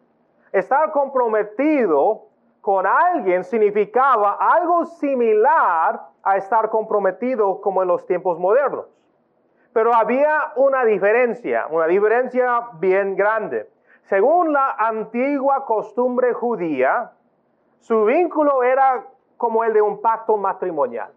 estar 0.51 0.91
comprometido 0.91 2.23
con 2.61 2.87
alguien 2.87 3.43
significaba 3.43 4.37
algo 4.39 4.85
similar 4.85 6.12
a 6.23 6.37
estar 6.37 6.69
comprometido 6.69 7.61
como 7.61 7.81
en 7.81 7.89
los 7.89 8.05
tiempos 8.05 8.39
modernos. 8.39 8.85
Pero 9.73 9.93
había 9.93 10.53
una 10.55 10.85
diferencia, 10.85 11.67
una 11.69 11.87
diferencia 11.87 12.69
bien 12.79 13.15
grande. 13.15 13.69
Según 14.03 14.53
la 14.53 14.71
antigua 14.71 15.65
costumbre 15.65 16.33
judía, 16.33 17.11
su 17.79 18.05
vínculo 18.05 18.63
era 18.63 19.05
como 19.37 19.63
el 19.63 19.73
de 19.73 19.81
un 19.81 20.01
pacto 20.01 20.37
matrimonial. 20.37 21.11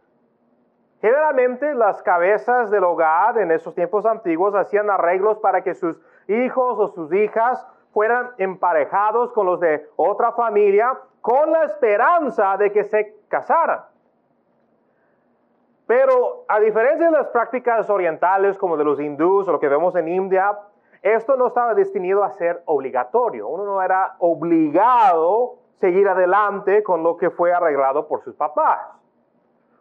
Generalmente 1.00 1.75
las 1.75 2.02
cabezas 2.02 2.70
del 2.70 2.84
hogar 2.84 3.38
en 3.38 3.50
esos 3.50 3.75
tiempos 3.75 4.06
antiguos 4.06 4.54
hacían 4.54 4.90
arreglos 4.90 5.38
para 5.38 5.62
que 5.62 5.75
sus 5.75 6.00
hijos 6.26 6.78
o 6.78 6.88
sus 6.88 7.12
hijas 7.12 7.64
fueran 7.92 8.30
emparejados 8.38 9.32
con 9.32 9.46
los 9.46 9.60
de 9.60 9.86
otra 9.96 10.32
familia 10.32 10.98
con 11.20 11.52
la 11.52 11.64
esperanza 11.64 12.56
de 12.56 12.72
que 12.72 12.84
se 12.84 13.16
casaran. 13.28 13.80
Pero 15.86 16.44
a 16.48 16.58
diferencia 16.58 17.06
de 17.06 17.12
las 17.12 17.28
prácticas 17.28 17.88
orientales 17.88 18.58
como 18.58 18.76
de 18.76 18.84
los 18.84 19.00
hindús 19.00 19.46
o 19.46 19.52
lo 19.52 19.60
que 19.60 19.68
vemos 19.68 19.94
en 19.94 20.08
India, 20.08 20.58
esto 21.00 21.36
no 21.36 21.46
estaba 21.46 21.74
destinado 21.74 22.24
a 22.24 22.32
ser 22.32 22.62
obligatorio. 22.64 23.46
Uno 23.46 23.64
no 23.64 23.80
era 23.80 24.16
obligado 24.18 25.52
a 25.52 25.78
seguir 25.78 26.08
adelante 26.08 26.82
con 26.82 27.04
lo 27.04 27.16
que 27.16 27.30
fue 27.30 27.52
arreglado 27.52 28.08
por 28.08 28.22
sus 28.22 28.34
papás. 28.34 28.80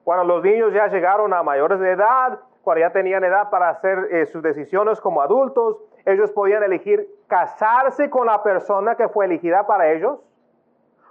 Cuando 0.04 0.24
los 0.26 0.44
niños 0.44 0.72
ya 0.74 0.88
llegaron 0.88 1.34
a 1.34 1.42
mayores 1.42 1.80
de 1.80 1.92
edad, 1.92 2.40
cuando 2.62 2.82
ya 2.82 2.92
tenían 2.92 3.24
edad 3.24 3.50
para 3.50 3.70
hacer 3.70 4.08
eh, 4.12 4.28
sus 4.28 4.44
decisiones 4.44 5.02
como 5.02 5.22
adultos, 5.22 5.78
ellos 6.06 6.32
podían 6.32 6.62
elegir 6.62 7.10
casarse 7.28 8.12
con 8.12 8.28
la 8.28 8.44
persona 8.44 8.96
que 8.96 9.10
fue 9.10 9.26
elegida 9.26 9.66
para 9.66 9.92
ellos. 9.92 10.20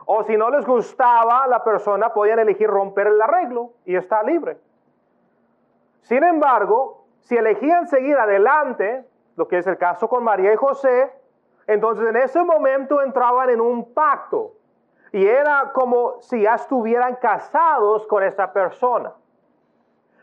O 0.06 0.22
si 0.22 0.36
no 0.36 0.50
les 0.50 0.64
gustaba 0.64 1.48
la 1.48 1.64
persona, 1.64 2.10
podían 2.12 2.38
elegir 2.38 2.68
romper 2.68 3.08
el 3.08 3.20
arreglo 3.20 3.72
y 3.84 3.96
estar 3.96 4.24
libre. 4.24 4.58
Sin 6.04 6.22
embargo, 6.22 7.06
si 7.20 7.36
elegían 7.36 7.88
seguir 7.88 8.16
adelante, 8.16 9.04
lo 9.36 9.48
que 9.48 9.58
es 9.58 9.66
el 9.66 9.78
caso 9.78 10.08
con 10.08 10.22
María 10.22 10.52
y 10.52 10.56
José, 10.56 11.10
entonces 11.66 12.06
en 12.06 12.16
ese 12.16 12.44
momento 12.44 13.00
entraban 13.00 13.48
en 13.48 13.60
un 13.60 13.92
pacto. 13.94 14.52
Y 15.12 15.24
era 15.24 15.72
como 15.72 16.20
si 16.20 16.42
ya 16.42 16.56
estuvieran 16.56 17.16
casados 17.16 18.06
con 18.06 18.22
esa 18.22 18.52
persona. 18.52 19.14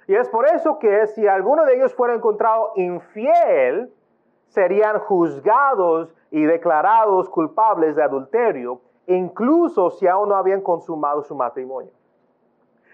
Y 0.05 0.15
es 0.15 0.29
por 0.29 0.47
eso 0.47 0.77
que 0.77 1.07
si 1.07 1.27
alguno 1.27 1.65
de 1.65 1.77
ellos 1.77 1.95
fuera 1.95 2.13
encontrado 2.13 2.73
infiel, 2.75 3.91
serían 4.49 4.99
juzgados 4.99 6.13
y 6.29 6.43
declarados 6.43 7.27
culpables 7.29 7.95
de 7.95 8.03
adulterio, 8.03 8.81
incluso 9.07 9.89
si 9.89 10.07
aún 10.07 10.29
no 10.29 10.35
habían 10.35 10.61
consumado 10.61 11.23
su 11.23 11.33
matrimonio. 11.33 11.91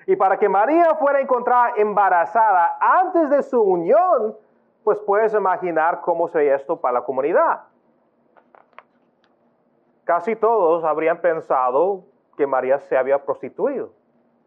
Y 0.07 0.15
para 0.15 0.39
que 0.39 0.47
María 0.47 0.95
fuera 0.95 1.19
encontrada 1.19 1.73
embarazada 1.75 2.77
antes 2.79 3.29
de 3.29 3.43
su 3.43 3.61
unión, 3.61 4.37
pues 4.85 4.99
puedes 5.01 5.33
imaginar 5.33 5.99
cómo 5.99 6.29
sería 6.29 6.55
esto 6.55 6.79
para 6.79 6.93
la 6.93 7.01
comunidad. 7.01 7.63
Casi 10.05 10.37
todos 10.37 10.85
habrían 10.85 11.19
pensado 11.19 12.05
que 12.37 12.47
María 12.47 12.79
se 12.79 12.97
había 12.97 13.25
prostituido, 13.25 13.89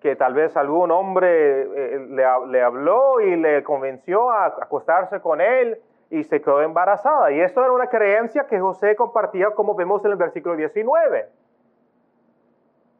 que 0.00 0.16
tal 0.16 0.32
vez 0.32 0.56
algún 0.56 0.90
hombre 0.90 1.60
eh, 1.60 2.06
le, 2.08 2.24
le, 2.46 2.62
habló 2.62 3.20
y 3.20 3.36
le 3.36 3.62
convenció 3.62 4.30
a 4.30 4.46
acostarse 4.46 5.20
con 5.20 5.42
él 5.42 5.78
y 6.08 6.24
se 6.24 6.40
quedó 6.40 6.62
embarazada. 6.62 7.32
Y 7.32 7.40
esto 7.42 7.62
era 7.62 7.72
una 7.72 7.88
creencia 7.88 8.46
que 8.46 8.58
José 8.58 8.96
compartía 8.96 9.50
como 9.50 9.74
vemos 9.74 10.02
en 10.06 10.12
el 10.12 10.16
versículo 10.16 10.56
19. 10.56 11.28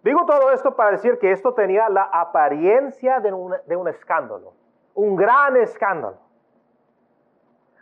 Digo 0.03 0.25
todo 0.25 0.51
esto 0.51 0.75
para 0.75 0.93
decir 0.93 1.19
que 1.19 1.31
esto 1.31 1.53
tenía 1.53 1.89
la 1.89 2.05
apariencia 2.05 3.21
de 3.21 3.33
un, 3.33 3.55
de 3.67 3.77
un 3.77 3.89
escándalo, 3.89 4.55
un 4.95 5.15
gran 5.15 5.57
escándalo. 5.57 6.17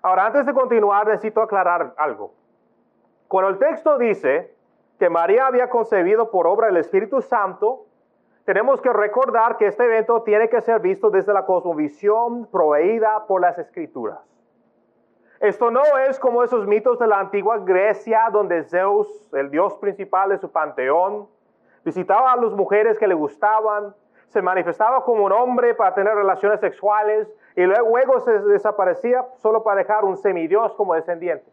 Ahora, 0.02 0.26
antes 0.26 0.46
de 0.46 0.54
continuar, 0.54 1.06
necesito 1.06 1.42
aclarar 1.42 1.94
algo. 1.96 2.32
Cuando 3.28 3.50
el 3.50 3.58
texto 3.58 3.98
dice 3.98 4.54
que 4.98 5.10
María 5.10 5.46
había 5.46 5.70
concebido 5.70 6.30
por 6.30 6.46
obra 6.46 6.68
del 6.68 6.78
Espíritu 6.78 7.20
Santo, 7.20 7.86
tenemos 8.44 8.80
que 8.80 8.92
recordar 8.92 9.56
que 9.56 9.66
este 9.66 9.84
evento 9.84 10.22
tiene 10.22 10.48
que 10.48 10.60
ser 10.62 10.80
visto 10.80 11.10
desde 11.10 11.32
la 11.32 11.44
cosmovisión 11.44 12.46
proveída 12.46 13.26
por 13.26 13.42
las 13.42 13.58
Escrituras. 13.58 14.18
Esto 15.40 15.70
no 15.70 15.82
es 16.08 16.18
como 16.18 16.42
esos 16.42 16.66
mitos 16.66 16.98
de 16.98 17.06
la 17.06 17.20
antigua 17.20 17.58
Grecia 17.58 18.28
donde 18.32 18.64
Zeus, 18.64 19.32
el 19.34 19.50
dios 19.50 19.76
principal 19.76 20.30
de 20.30 20.38
su 20.38 20.50
panteón, 20.50 21.28
visitaba 21.88 22.32
a 22.32 22.36
las 22.36 22.52
mujeres 22.52 22.98
que 22.98 23.08
le 23.08 23.14
gustaban, 23.14 23.94
se 24.28 24.42
manifestaba 24.42 25.04
como 25.04 25.24
un 25.24 25.32
hombre 25.32 25.74
para 25.74 25.94
tener 25.94 26.14
relaciones 26.14 26.60
sexuales 26.60 27.26
y 27.56 27.62
luego 27.62 28.20
se 28.20 28.40
desaparecía 28.40 29.24
solo 29.36 29.62
para 29.62 29.78
dejar 29.78 30.04
un 30.04 30.18
semidios 30.18 30.74
como 30.74 30.92
descendiente. 30.94 31.50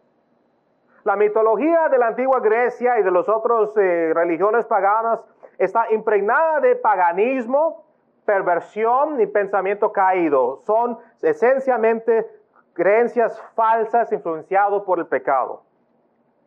La 1.05 1.15
mitología 1.15 1.87
de 1.87 1.97
la 1.97 2.07
antigua 2.07 2.41
Grecia 2.41 2.99
y 2.99 3.03
de 3.03 3.11
las 3.11 3.29
otras 3.29 3.77
eh, 3.77 4.11
religiones 4.13 4.65
paganas 4.65 5.23
está 5.57 5.89
impregnada 5.91 6.59
de 6.59 6.75
paganismo, 6.75 7.85
perversión 8.25 9.21
y 9.21 9.27
pensamiento 9.27 9.93
caído. 9.93 10.57
Son 10.65 10.97
esencialmente 11.21 12.27
creencias 12.73 13.41
falsas 13.55 14.11
influenciadas 14.11 14.81
por 14.81 14.99
el 14.99 15.05
pecado. 15.05 15.61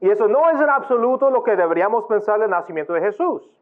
Y 0.00 0.11
eso 0.11 0.28
no 0.28 0.50
es 0.50 0.61
en 0.61 0.68
absoluto 0.68 1.30
lo 1.30 1.42
que 1.42 1.57
deberíamos 1.57 2.04
pensar 2.04 2.38
del 2.38 2.50
nacimiento 2.50 2.92
de 2.92 3.00
Jesús. 3.00 3.57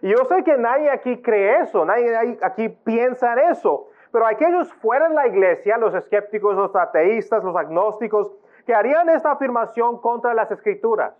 Y 0.00 0.10
yo 0.10 0.24
sé 0.26 0.44
que 0.44 0.56
nadie 0.56 0.90
aquí 0.90 1.20
cree 1.22 1.60
eso, 1.60 1.84
nadie 1.84 2.38
aquí 2.42 2.68
piensa 2.68 3.32
en 3.32 3.50
eso. 3.50 3.88
Pero 4.12 4.26
aquellos 4.26 4.72
fuera 4.74 5.08
de 5.08 5.14
la 5.14 5.26
iglesia, 5.26 5.76
los 5.76 5.94
escépticos, 5.94 6.56
los 6.56 6.74
ateístas, 6.74 7.44
los 7.44 7.56
agnósticos, 7.56 8.32
que 8.64 8.74
harían 8.74 9.08
esta 9.08 9.32
afirmación 9.32 10.00
contra 10.00 10.34
las 10.34 10.50
escrituras, 10.50 11.14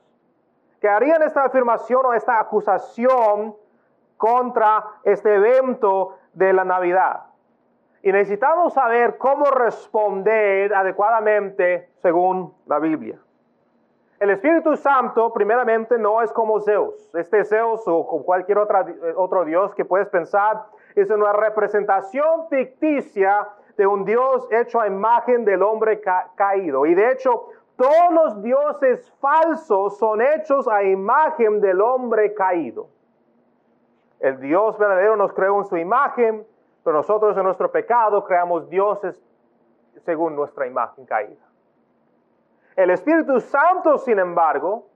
que 0.81 0.89
harían 0.89 1.23
esta 1.23 1.45
afirmación 1.45 2.07
o 2.07 2.15
esta 2.15 2.39
acusación 2.39 3.57
contra 4.17 4.85
este 5.05 5.35
evento 5.35 6.19
de 6.33 6.53
la 6.53 6.65
Navidad. 6.65 7.25
Y 8.03 8.13
necesitamos 8.13 8.75
saber 8.75 9.19
cómo 9.19 9.47
responder 9.47 10.75
adecuadamente 10.75 11.91
según 12.01 12.55
la 12.67 12.79
Biblia. 12.79 13.19
El 14.21 14.31
Espíritu 14.31 14.77
Santo, 14.77 15.33
primeramente, 15.33 15.97
no 15.97 16.21
es 16.23 16.33
como 16.33 16.61
Zeus. 16.61 17.15
Este 17.15 17.45
Zeus 17.45 17.83
o 17.87 18.25
cualquier 18.25 18.59
otra, 18.59 18.85
otro 19.17 19.45
Dios 19.45 19.75
que 19.75 19.85
puedes 19.85 20.09
pensar 20.09 20.65
es 20.97 21.09
una 21.11 21.33
representación 21.33 22.49
ficticia 22.49 23.49
de 23.77 23.87
un 23.87 24.05
Dios 24.05 24.49
hecho 24.51 24.81
a 24.81 24.89
imagen 24.89 25.45
del 25.45 25.63
hombre 25.63 26.01
caído. 26.35 26.85
Y 26.85 26.95
de 26.97 27.13
hecho, 27.13 27.47
todos 27.77 28.13
los 28.13 28.43
dioses 28.43 29.09
falsos 29.21 29.99
son 29.99 30.21
hechos 30.21 30.67
a 30.67 30.83
imagen 30.83 31.61
del 31.61 31.81
hombre 31.81 32.35
caído. 32.35 32.89
El 34.19 34.41
Dios 34.41 34.77
verdadero 34.79 35.15
nos 35.15 35.33
creó 35.33 35.59
en 35.59 35.65
su 35.65 35.77
imagen, 35.77 36.45
pero 36.83 36.97
nosotros 36.97 37.37
en 37.37 37.45
nuestro 37.45 37.71
pecado 37.71 38.25
creamos 38.25 38.69
dioses 38.69 39.23
según 40.05 40.35
nuestra 40.35 40.67
imagen 40.67 41.07
caída. 41.07 41.48
El 42.79 42.91
Espíritu 42.91 43.41
Santo, 43.41 43.99
sin 43.99 44.21
embargo, 44.21 44.87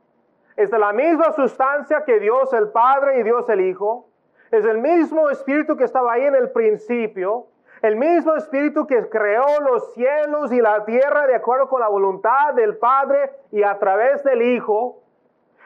es 0.54 0.70
de 0.70 0.78
la 0.78 0.92
misma 0.92 1.32
sustancia 1.32 2.04
que 2.04 2.20
Dios 2.20 2.52
el 2.52 2.68
Padre 2.68 3.18
y 3.18 3.24
Dios 3.24 3.48
el 3.48 3.60
Hijo. 3.60 4.06
Es 4.52 4.64
el 4.64 4.78
mismo 4.78 5.28
Espíritu 5.28 5.76
que 5.76 5.82
estaba 5.82 6.12
ahí 6.12 6.22
en 6.22 6.36
el 6.36 6.52
principio. 6.52 7.48
El 7.80 7.96
mismo 7.96 8.36
Espíritu 8.36 8.86
que 8.86 9.08
creó 9.08 9.58
los 9.62 9.94
cielos 9.94 10.52
y 10.52 10.60
la 10.60 10.84
tierra 10.84 11.26
de 11.26 11.34
acuerdo 11.34 11.68
con 11.68 11.80
la 11.80 11.88
voluntad 11.88 12.54
del 12.54 12.76
Padre 12.76 13.32
y 13.50 13.64
a 13.64 13.76
través 13.80 14.22
del 14.22 14.42
Hijo. 14.42 15.02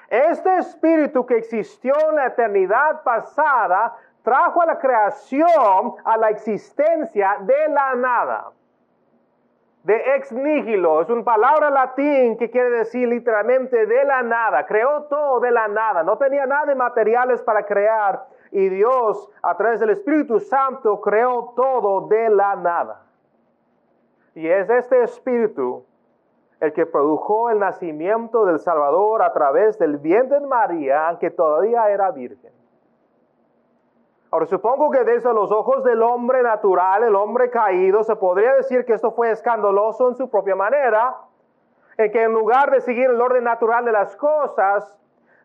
Este 0.09 0.57
Espíritu 0.57 1.27
que 1.27 1.37
existió 1.37 1.93
en 2.09 2.17
la 2.17 2.29
eternidad 2.29 3.03
pasada 3.03 3.95
trajo 4.23 4.63
a 4.63 4.67
la 4.67 4.79
creación 4.79 5.97
a 6.03 6.17
la 6.17 6.31
existencia 6.31 7.37
de 7.43 7.69
la 7.69 7.95
nada 7.95 8.53
de 9.87 10.17
ex 10.17 10.33
nihilo, 10.33 11.01
es 11.01 11.09
una 11.11 11.23
palabra 11.23 11.71
latín 11.71 12.37
que 12.37 12.51
quiere 12.51 12.71
decir 12.71 13.07
literalmente 13.07 13.87
de 13.87 14.05
la 14.05 14.21
nada, 14.21 14.67
creó 14.67 15.05
todo 15.05 15.39
de 15.39 15.53
la 15.53 15.69
nada, 15.69 16.03
no 16.03 16.19
tenía 16.19 16.45
nada 16.45 16.67
de 16.67 16.75
materiales 16.75 17.41
para 17.43 17.65
crear 17.65 18.27
y 18.51 18.69
Dios 18.69 19.31
a 19.45 19.57
través 19.57 19.79
del 19.79 19.91
Espíritu 19.91 20.41
Santo 20.41 21.01
creó 21.01 21.53
todo 21.55 22.09
de 22.09 22.31
la 22.31 22.57
nada. 22.57 23.03
Y 24.35 24.49
es 24.49 24.69
este 24.69 25.05
Espíritu 25.05 25.85
el 26.59 26.73
que 26.73 26.85
produjo 26.85 27.51
el 27.51 27.61
nacimiento 27.61 28.45
del 28.45 28.59
Salvador 28.59 29.23
a 29.23 29.33
través 29.33 29.79
del 29.79 29.99
vientre 29.99 30.41
de 30.41 30.47
María, 30.49 31.07
aunque 31.11 31.31
todavía 31.31 31.89
era 31.91 32.11
virgen. 32.11 32.51
Ahora 34.31 34.47
supongo 34.47 34.91
que 34.91 35.05
desde 35.05 35.33
los 35.33 35.53
ojos 35.53 35.85
del 35.85 36.03
hombre 36.03 36.43
natural, 36.43 37.05
el 37.05 37.15
hombre 37.15 37.49
caído, 37.49 38.03
se 38.03 38.17
podría 38.17 38.55
decir 38.55 38.85
que 38.85 38.95
esto 38.95 39.13
fue 39.13 39.31
escandaloso 39.31 40.09
en 40.09 40.17
su 40.17 40.29
propia 40.29 40.57
manera, 40.57 41.17
en 41.97 42.11
que 42.11 42.25
en 42.25 42.33
lugar 42.33 42.71
de 42.71 42.81
seguir 42.81 43.09
el 43.11 43.21
orden 43.21 43.45
natural 43.45 43.85
de 43.85 43.93
las 43.93 44.17
cosas, 44.17 44.97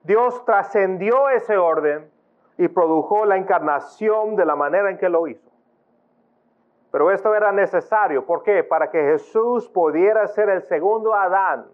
Dios 0.03 0.43
trascendió 0.45 1.29
ese 1.29 1.57
orden 1.57 2.09
y 2.57 2.67
produjo 2.67 3.25
la 3.25 3.37
encarnación 3.37 4.35
de 4.35 4.45
la 4.45 4.55
manera 4.55 4.89
en 4.89 4.97
que 4.97 5.09
lo 5.09 5.27
hizo. 5.27 5.49
Pero 6.91 7.11
esto 7.11 7.33
era 7.35 7.51
necesario, 7.51 8.25
¿por 8.25 8.43
qué? 8.43 8.63
Para 8.63 8.89
que 8.89 9.01
Jesús 9.01 9.69
pudiera 9.69 10.27
ser 10.27 10.49
el 10.49 10.63
segundo 10.63 11.13
Adán, 11.13 11.67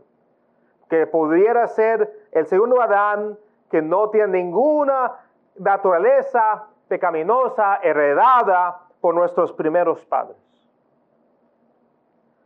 que 0.90 1.08
pudiera 1.08 1.68
ser 1.68 2.12
el 2.32 2.46
segundo 2.46 2.82
Adán 2.82 3.38
que 3.72 3.82
no 3.82 4.10
tiene 4.10 4.44
ninguna 4.44 5.14
naturaleza 5.58 6.68
pecaminosa 6.88 7.80
heredada 7.84 8.82
por 9.02 9.14
nuestros 9.14 9.54
primeros 9.54 10.04
padres. 10.06 10.38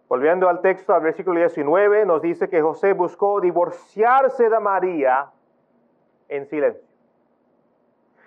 Volviendo 0.08 0.50
al 0.50 0.60
texto, 0.60 0.94
al 0.94 1.02
versículo 1.02 1.40
19, 1.40 2.06
nos 2.06 2.22
dice 2.22 2.50
que 2.50 2.62
José 2.62 2.92
buscó 2.92 3.40
divorciarse 3.40 4.50
de 4.50 4.60
María 4.60 5.32
en 6.28 6.46
silencio. 6.48 6.92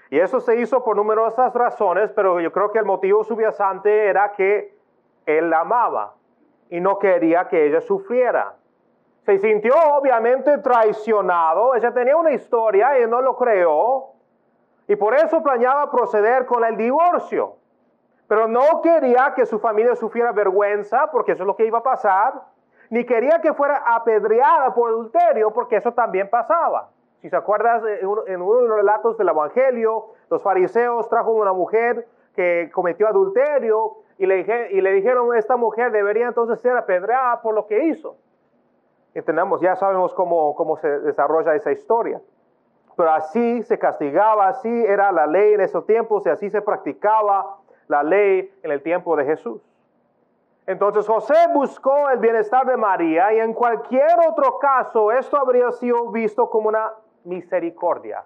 Y 0.09 0.19
eso 0.19 0.41
se 0.41 0.57
hizo 0.57 0.83
por 0.83 0.97
numerosas 0.97 1.53
razones, 1.53 2.11
pero 2.13 2.41
yo 2.41 2.53
creo 2.53 2.73
que 2.73 2.79
el 2.79 2.85
motivo 2.85 3.23
subyacente 3.25 4.07
era 4.07 4.33
que 4.33 4.75
él 5.27 5.51
la 5.51 5.61
amaba 5.61 6.15
y 6.71 6.81
no 6.81 6.99
quería 6.99 7.49
que 7.49 7.67
ella 7.67 7.81
sufriera. 7.81 8.55
Se 9.23 9.39
sintió 9.39 9.75
obviamente 9.93 10.59
traicionado, 10.59 11.75
ella 11.75 11.93
tenía 11.93 12.17
una 12.17 12.33
historia 12.33 13.01
y 13.01 13.07
no 13.07 13.21
lo 13.21 13.37
creó, 13.37 14.14
y 14.87 14.97
por 14.97 15.15
eso 15.15 15.43
planeaba 15.43 15.91
proceder 15.91 16.47
con 16.47 16.65
el 16.65 16.77
divorcio. 16.77 17.57
Pero 18.29 18.49
no 18.49 18.81
quería 18.83 19.33
que 19.35 19.47
su 19.47 19.59
familia 19.59 19.95
sufriera 19.95 20.33
vergüenza, 20.33 21.11
porque 21.11 21.33
eso 21.33 21.43
es 21.43 21.47
lo 21.47 21.57
que 21.57 21.67
iba 21.67 21.79
a 21.79 21.83
pasar, 21.83 22.43
ni 22.91 23.05
quería 23.05 23.41
que 23.41 23.53
fuera 23.53 23.83
apedreada 23.87 24.75
por 24.75 24.91
adulterio, 24.91 25.53
porque 25.53 25.77
eso 25.77 25.93
también 25.93 26.29
pasaba. 26.29 26.91
Si 27.21 27.31
se 27.31 27.37
acuerdan, 27.37 27.83
en 28.27 28.43
uno 28.43 28.61
de 28.61 28.69
los 28.69 28.77
relatos 28.77 29.17
del 29.17 29.29
Evangelio, 29.29 30.13
los 30.31 30.43
fariseos 30.43 31.09
trajo 31.09 31.33
una 31.33 31.53
mujer 31.53 32.07
que 32.35 32.71
cometió 32.73 33.09
adulterio 33.09 33.99
y 34.19 34.27
le, 34.27 34.41
y 34.71 34.81
le 34.81 34.93
dijeron, 34.93 35.35
esta 35.35 35.57
mujer 35.57 35.93
debería 35.93 36.27
entonces 36.27 36.61
ser 36.61 36.77
apedreada 36.77 37.41
por 37.41 37.55
lo 37.55 37.67
que 37.67 37.85
hizo. 37.85 38.17
Entendemos, 39.15 39.61
ya 39.61 39.77
sabemos 39.77 40.13
cómo, 40.13 40.55
cómo 40.55 40.77
se 40.77 40.89
desarrolla 41.01 41.55
esa 41.55 41.73
historia. 41.73 42.21
Pero 42.97 43.11
así 43.11 43.63
se 43.63 43.79
castigaba, 43.79 44.49
así 44.49 44.69
era 44.69 45.11
la 45.13 45.27
ley 45.27 45.55
en 45.55 45.61
esos 45.61 45.85
tiempos 45.87 46.25
y 46.27 46.31
así 46.31 46.51
se 46.51 46.63
practicaba 46.63 47.57
la 47.89 48.03
ley 48.03 48.53
en 48.63 48.71
el 48.71 48.83
tiempo 48.83 49.17
de 49.17 49.25
Jesús. 49.25 49.61
Entonces 50.67 51.07
José 51.07 51.35
buscó 51.53 52.09
el 52.11 52.19
bienestar 52.19 52.65
de 52.67 52.77
María 52.77 53.33
y 53.35 53.41
en 53.41 53.53
cualquier 53.53 54.19
otro 54.27 54.59
caso 54.59 55.13
esto 55.13 55.37
habría 55.37 55.71
sido 55.73 56.11
visto 56.11 56.49
como 56.49 56.69
una 56.69 56.93
misericordia 57.25 58.25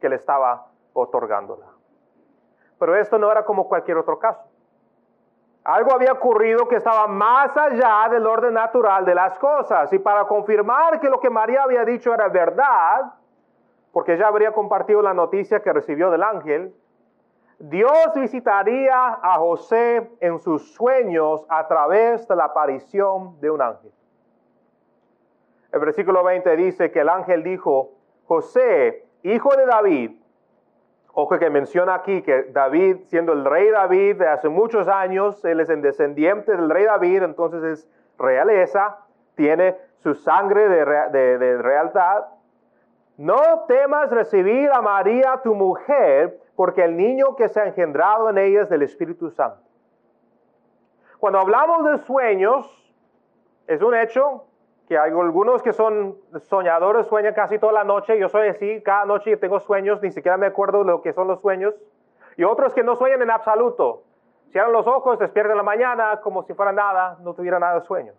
que 0.00 0.08
le 0.08 0.16
estaba 0.16 0.66
otorgándola. 0.92 1.66
Pero 2.78 2.96
esto 2.96 3.18
no 3.18 3.30
era 3.30 3.44
como 3.44 3.68
cualquier 3.68 3.98
otro 3.98 4.18
caso. 4.18 4.42
Algo 5.64 5.92
había 5.92 6.12
ocurrido 6.12 6.68
que 6.68 6.76
estaba 6.76 7.06
más 7.06 7.56
allá 7.56 8.08
del 8.08 8.26
orden 8.26 8.54
natural 8.54 9.04
de 9.04 9.14
las 9.14 9.36
cosas. 9.38 9.92
Y 9.92 9.98
para 9.98 10.24
confirmar 10.24 11.00
que 11.00 11.08
lo 11.08 11.18
que 11.18 11.28
María 11.28 11.62
había 11.64 11.84
dicho 11.84 12.14
era 12.14 12.28
verdad, 12.28 13.12
porque 13.96 14.18
ya 14.18 14.28
habría 14.28 14.52
compartido 14.52 15.00
la 15.00 15.14
noticia 15.14 15.60
que 15.60 15.72
recibió 15.72 16.10
del 16.10 16.22
ángel, 16.22 16.74
Dios 17.58 18.12
visitaría 18.14 18.92
a 18.92 19.38
José 19.38 20.10
en 20.20 20.38
sus 20.38 20.74
sueños 20.74 21.46
a 21.48 21.66
través 21.66 22.28
de 22.28 22.36
la 22.36 22.44
aparición 22.44 23.40
de 23.40 23.50
un 23.50 23.62
ángel. 23.62 23.90
El 25.72 25.80
versículo 25.80 26.22
20 26.22 26.56
dice 26.56 26.90
que 26.90 27.00
el 27.00 27.08
ángel 27.08 27.42
dijo, 27.42 27.92
José, 28.26 29.06
hijo 29.22 29.56
de 29.56 29.64
David, 29.64 30.10
ojo 31.14 31.38
que 31.38 31.48
menciona 31.48 31.94
aquí 31.94 32.20
que 32.20 32.42
David, 32.52 32.98
siendo 33.06 33.32
el 33.32 33.46
rey 33.46 33.70
David 33.70 34.16
de 34.16 34.28
hace 34.28 34.50
muchos 34.50 34.88
años, 34.88 35.42
él 35.42 35.60
es 35.60 35.70
el 35.70 35.80
descendiente 35.80 36.54
del 36.54 36.68
rey 36.68 36.84
David, 36.84 37.22
entonces 37.22 37.62
es 37.64 37.88
realeza, 38.18 38.98
tiene 39.36 39.74
su 40.00 40.14
sangre 40.14 40.68
de, 40.68 40.84
de, 41.12 41.38
de 41.38 41.62
realidad, 41.62 42.35
no 43.16 43.64
temas 43.66 44.10
recibir 44.10 44.70
a 44.70 44.82
María 44.82 45.40
tu 45.42 45.54
mujer, 45.54 46.38
porque 46.54 46.84
el 46.84 46.96
niño 46.96 47.36
que 47.36 47.48
se 47.48 47.60
ha 47.60 47.66
engendrado 47.66 48.28
en 48.30 48.38
ella 48.38 48.62
es 48.62 48.68
del 48.68 48.82
Espíritu 48.82 49.30
Santo. 49.30 49.60
Cuando 51.18 51.38
hablamos 51.38 51.84
de 51.90 51.98
sueños, 51.98 52.94
es 53.66 53.80
un 53.82 53.94
hecho 53.94 54.44
que 54.86 54.98
hay 54.98 55.10
algunos 55.10 55.62
que 55.62 55.72
son 55.72 56.16
soñadores, 56.42 57.06
sueñan 57.06 57.34
casi 57.34 57.58
toda 57.58 57.72
la 57.72 57.84
noche. 57.84 58.18
Yo 58.18 58.28
soy 58.28 58.48
así, 58.48 58.82
cada 58.82 59.04
noche 59.04 59.36
tengo 59.36 59.58
sueños, 59.60 60.00
ni 60.02 60.12
siquiera 60.12 60.36
me 60.36 60.46
acuerdo 60.46 60.80
de 60.80 60.84
lo 60.84 61.02
que 61.02 61.12
son 61.12 61.26
los 61.26 61.40
sueños. 61.40 61.74
Y 62.36 62.44
otros 62.44 62.74
que 62.74 62.84
no 62.84 62.96
sueñan 62.96 63.22
en 63.22 63.30
absoluto. 63.30 64.02
Cierran 64.50 64.72
los 64.72 64.86
ojos, 64.86 65.18
despiertan 65.18 65.56
la 65.56 65.62
mañana 65.62 66.20
como 66.20 66.42
si 66.44 66.54
fuera 66.54 66.72
nada, 66.72 67.16
no 67.20 67.34
tuviera 67.34 67.58
nada 67.58 67.80
de 67.80 67.86
sueños. 67.86 68.14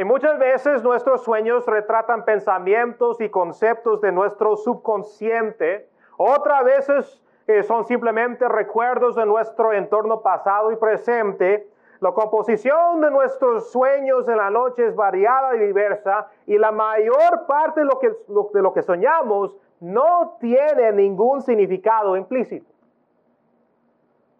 Y 0.00 0.04
muchas 0.04 0.38
veces 0.38 0.82
nuestros 0.82 1.24
sueños 1.24 1.66
retratan 1.66 2.24
pensamientos 2.24 3.20
y 3.20 3.28
conceptos 3.28 4.00
de 4.00 4.10
nuestro 4.10 4.56
subconsciente. 4.56 5.90
Otras 6.16 6.64
veces 6.64 7.22
eh, 7.46 7.62
son 7.62 7.84
simplemente 7.84 8.48
recuerdos 8.48 9.14
de 9.16 9.26
nuestro 9.26 9.74
entorno 9.74 10.22
pasado 10.22 10.72
y 10.72 10.76
presente. 10.76 11.68
La 12.00 12.12
composición 12.12 13.02
de 13.02 13.10
nuestros 13.10 13.70
sueños 13.72 14.26
en 14.26 14.38
la 14.38 14.48
noche 14.48 14.86
es 14.86 14.96
variada 14.96 15.54
y 15.56 15.66
diversa 15.66 16.28
y 16.46 16.56
la 16.56 16.72
mayor 16.72 17.44
parte 17.46 17.80
de 17.80 17.84
lo 17.84 17.98
que, 17.98 18.08
de 18.08 18.62
lo 18.62 18.72
que 18.72 18.80
soñamos 18.80 19.54
no 19.80 20.38
tiene 20.40 20.92
ningún 20.92 21.42
significado 21.42 22.16
implícito. 22.16 22.69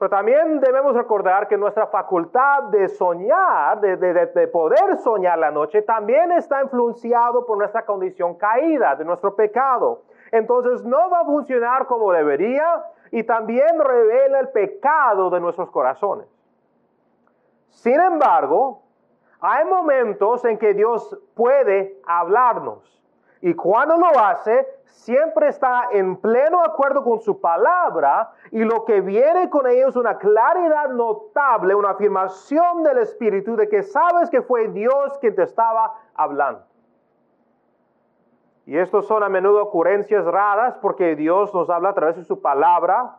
Pero 0.00 0.08
también 0.08 0.60
debemos 0.60 0.94
recordar 0.94 1.46
que 1.46 1.58
nuestra 1.58 1.86
facultad 1.88 2.62
de 2.70 2.88
soñar, 2.88 3.82
de, 3.82 4.48
poder 4.48 4.96
soñar 4.96 5.38
la 5.38 5.50
noche, 5.50 5.82
también 5.82 6.32
está 6.32 6.62
influenciado 6.62 7.44
por 7.44 7.58
nuestra 7.58 7.84
condición 7.84 8.34
caída, 8.36 8.96
de 8.96 9.04
nuestro 9.04 9.36
pecado. 9.36 10.00
Entonces 10.32 10.82
no 10.86 11.10
va 11.10 11.20
a 11.20 11.24
funcionar 11.26 11.86
como 11.86 12.12
debería 12.12 12.82
y 13.10 13.24
también 13.24 13.78
revela 13.78 14.40
el 14.40 14.48
pecado 14.48 15.28
de 15.28 15.38
nuestros 15.38 15.70
corazones. 15.70 16.26
Sin 17.68 18.00
embargo, 18.00 18.80
hay 19.38 19.66
momentos 19.66 20.46
en 20.46 20.56
que 20.56 20.72
Dios 20.72 21.14
puede 21.34 22.00
hablarnos. 22.06 22.99
Y 23.42 23.54
cuando 23.54 23.96
lo 23.96 24.06
hace, 24.18 24.66
siempre 24.84 25.48
está 25.48 25.88
en 25.92 26.16
pleno 26.16 26.62
acuerdo 26.62 27.02
con 27.02 27.20
su 27.20 27.40
palabra 27.40 28.32
y 28.50 28.64
lo 28.64 28.84
que 28.84 29.00
viene 29.00 29.48
con 29.48 29.66
ello 29.66 29.88
es 29.88 29.96
una 29.96 30.18
claridad 30.18 30.90
notable, 30.90 31.74
una 31.74 31.90
afirmación 31.90 32.82
del 32.82 32.98
Espíritu 32.98 33.56
de 33.56 33.68
que 33.68 33.82
sabes 33.82 34.28
que 34.28 34.42
fue 34.42 34.68
Dios 34.68 35.16
quien 35.20 35.34
te 35.34 35.44
estaba 35.44 35.94
hablando. 36.14 36.64
Y 38.66 38.76
estos 38.76 39.06
son 39.06 39.22
a 39.22 39.28
menudo 39.28 39.62
ocurrencias 39.62 40.24
raras 40.26 40.76
porque 40.78 41.16
Dios 41.16 41.52
nos 41.54 41.70
habla 41.70 41.88
a 41.88 41.94
través 41.94 42.16
de 42.16 42.24
su 42.24 42.40
palabra. 42.40 43.16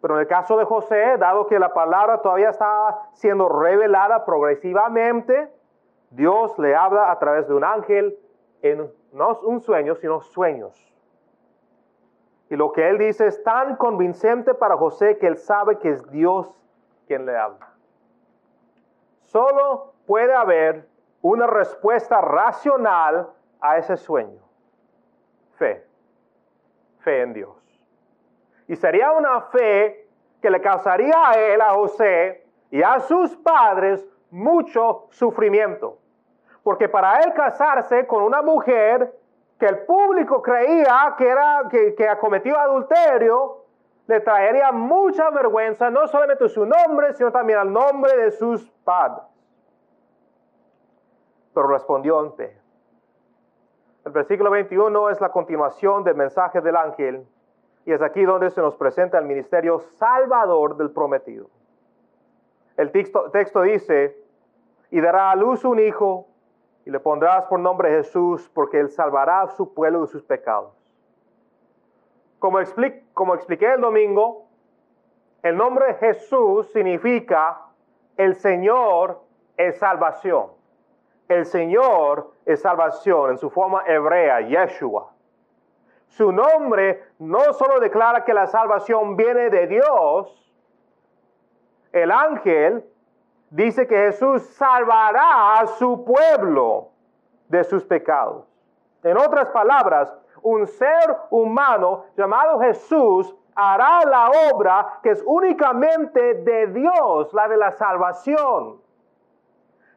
Pero 0.00 0.14
en 0.14 0.20
el 0.20 0.26
caso 0.28 0.56
de 0.56 0.64
José, 0.64 1.16
dado 1.18 1.48
que 1.48 1.58
la 1.58 1.74
palabra 1.74 2.22
todavía 2.22 2.50
estaba 2.50 3.08
siendo 3.12 3.48
revelada 3.48 4.24
progresivamente, 4.24 5.52
Dios 6.10 6.56
le 6.58 6.76
habla 6.76 7.10
a 7.10 7.18
través 7.18 7.48
de 7.48 7.54
un 7.54 7.64
ángel 7.64 8.16
en 8.62 8.90
no 9.12 9.40
un 9.40 9.60
sueño, 9.60 9.94
sino 9.94 10.20
sueños. 10.20 10.88
Y 12.50 12.56
lo 12.56 12.72
que 12.72 12.88
él 12.88 12.98
dice 12.98 13.26
es 13.26 13.42
tan 13.42 13.76
convincente 13.76 14.54
para 14.54 14.76
José 14.76 15.18
que 15.18 15.26
él 15.26 15.36
sabe 15.36 15.78
que 15.78 15.90
es 15.90 16.10
Dios 16.10 16.50
quien 17.06 17.26
le 17.26 17.36
habla. 17.36 17.68
Solo 19.20 19.92
puede 20.06 20.34
haber 20.34 20.88
una 21.20 21.46
respuesta 21.46 22.20
racional 22.20 23.28
a 23.60 23.76
ese 23.76 23.96
sueño. 23.96 24.40
Fe. 25.56 25.84
Fe 27.00 27.22
en 27.22 27.34
Dios. 27.34 27.56
Y 28.66 28.76
sería 28.76 29.12
una 29.12 29.42
fe 29.42 30.08
que 30.40 30.50
le 30.50 30.60
causaría 30.60 31.28
a 31.28 31.32
él, 31.38 31.60
a 31.60 31.70
José 31.70 32.46
y 32.70 32.82
a 32.82 33.00
sus 33.00 33.36
padres 33.36 34.06
mucho 34.30 35.06
sufrimiento. 35.10 35.98
Porque 36.68 36.86
para 36.86 37.20
él 37.20 37.32
casarse 37.32 38.06
con 38.06 38.22
una 38.22 38.42
mujer 38.42 39.18
que 39.58 39.64
el 39.64 39.86
público 39.86 40.42
creía 40.42 41.14
que, 41.16 41.26
era, 41.26 41.62
que, 41.70 42.06
adulterio, 42.06 43.64
le 44.06 44.20
traería 44.20 44.70
mucha 44.70 45.30
vergüenza, 45.30 45.88
no 45.88 46.06
solamente 46.08 46.46
su 46.50 46.66
nombre, 46.66 47.14
sino 47.14 47.32
también 47.32 47.58
al 47.60 47.72
nombre 47.72 48.14
de 48.18 48.32
sus 48.32 48.68
padres. 48.84 49.24
Pero 51.54 51.68
respondió 51.68 52.22
en 52.22 52.34
fe. 52.34 52.60
El 54.04 54.12
versículo 54.12 54.50
21 54.50 55.08
es 55.08 55.22
la 55.22 55.30
continuación 55.30 56.04
del 56.04 56.16
mensaje 56.16 56.60
del 56.60 56.76
ángel 56.76 57.26
y 57.86 57.94
es 57.94 58.02
aquí 58.02 58.24
donde 58.24 58.50
se 58.50 58.60
nos 58.60 58.76
presenta 58.76 59.16
el 59.16 59.24
ministerio 59.24 59.80
salvador 59.94 60.76
del 60.76 60.90
prometido. 60.90 61.48
El 62.76 62.92
texto 62.92 63.62
dice, 63.62 64.22
y 64.90 65.00
dará 65.00 65.30
a 65.30 65.34
luz 65.34 65.64
un 65.64 65.78
hijo 65.78 66.26
y 66.88 66.90
le 66.90 67.00
pondrás 67.00 67.44
por 67.44 67.60
nombre 67.60 67.90
Jesús 67.90 68.50
porque 68.54 68.80
él 68.80 68.88
salvará 68.88 69.42
a 69.42 69.48
su 69.48 69.74
pueblo 69.74 70.00
de 70.00 70.06
sus 70.06 70.22
pecados. 70.22 70.72
Como, 72.38 72.58
como 73.12 73.34
expliqué 73.34 73.74
el 73.74 73.82
domingo, 73.82 74.46
el 75.42 75.54
nombre 75.54 75.92
Jesús 75.96 76.72
significa 76.72 77.60
el 78.16 78.36
Señor 78.36 79.20
es 79.58 79.76
salvación. 79.78 80.46
El 81.28 81.44
Señor 81.44 82.32
es 82.46 82.62
salvación 82.62 83.32
en 83.32 83.36
su 83.36 83.50
forma 83.50 83.82
hebrea, 83.86 84.40
Yeshua. 84.40 85.12
Su 86.06 86.32
nombre 86.32 87.04
no 87.18 87.52
solo 87.52 87.80
declara 87.80 88.24
que 88.24 88.32
la 88.32 88.46
salvación 88.46 89.14
viene 89.14 89.50
de 89.50 89.66
Dios, 89.66 90.54
el 91.92 92.10
ángel 92.10 92.82
dice 93.50 93.86
que 93.86 93.96
Jesús 93.96 94.42
salvará 94.54 95.60
a 95.60 95.66
su 95.66 96.04
pueblo 96.04 96.88
de 97.48 97.64
sus 97.64 97.84
pecados. 97.84 98.46
En 99.02 99.16
otras 99.16 99.50
palabras, 99.50 100.12
un 100.42 100.66
ser 100.66 101.16
humano 101.30 102.04
llamado 102.16 102.60
Jesús 102.60 103.34
hará 103.54 104.00
la 104.04 104.30
obra 104.52 105.00
que 105.02 105.10
es 105.10 105.22
únicamente 105.26 106.34
de 106.34 106.66
Dios, 106.68 107.32
la 107.32 107.48
de 107.48 107.56
la 107.56 107.72
salvación. 107.72 108.80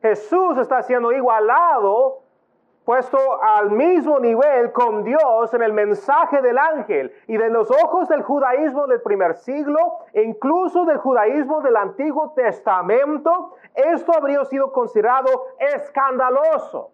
Jesús 0.01 0.57
está 0.57 0.81
siendo 0.81 1.11
igualado 1.11 2.20
puesto 2.91 3.41
al 3.41 3.71
mismo 3.71 4.19
nivel 4.19 4.73
con 4.73 5.06
Dios 5.06 5.54
en 5.54 5.63
el 5.63 5.71
mensaje 5.71 6.41
del 6.41 6.58
ángel 6.58 7.13
y 7.25 7.38
de 7.38 7.49
los 7.49 7.71
ojos 7.71 8.10
del 8.10 8.21
judaísmo 8.21 8.86
del 8.86 9.01
primer 9.01 9.36
siglo, 9.36 9.99
e 10.12 10.23
incluso 10.23 10.84
del 10.84 10.97
judaísmo 10.97 11.62
del 11.62 11.77
Antiguo 11.77 12.34
Testamento, 12.34 13.56
esto 13.73 14.12
habría 14.13 14.43
sido 14.43 14.73
considerado 14.73 15.30
escandaloso. 15.58 16.91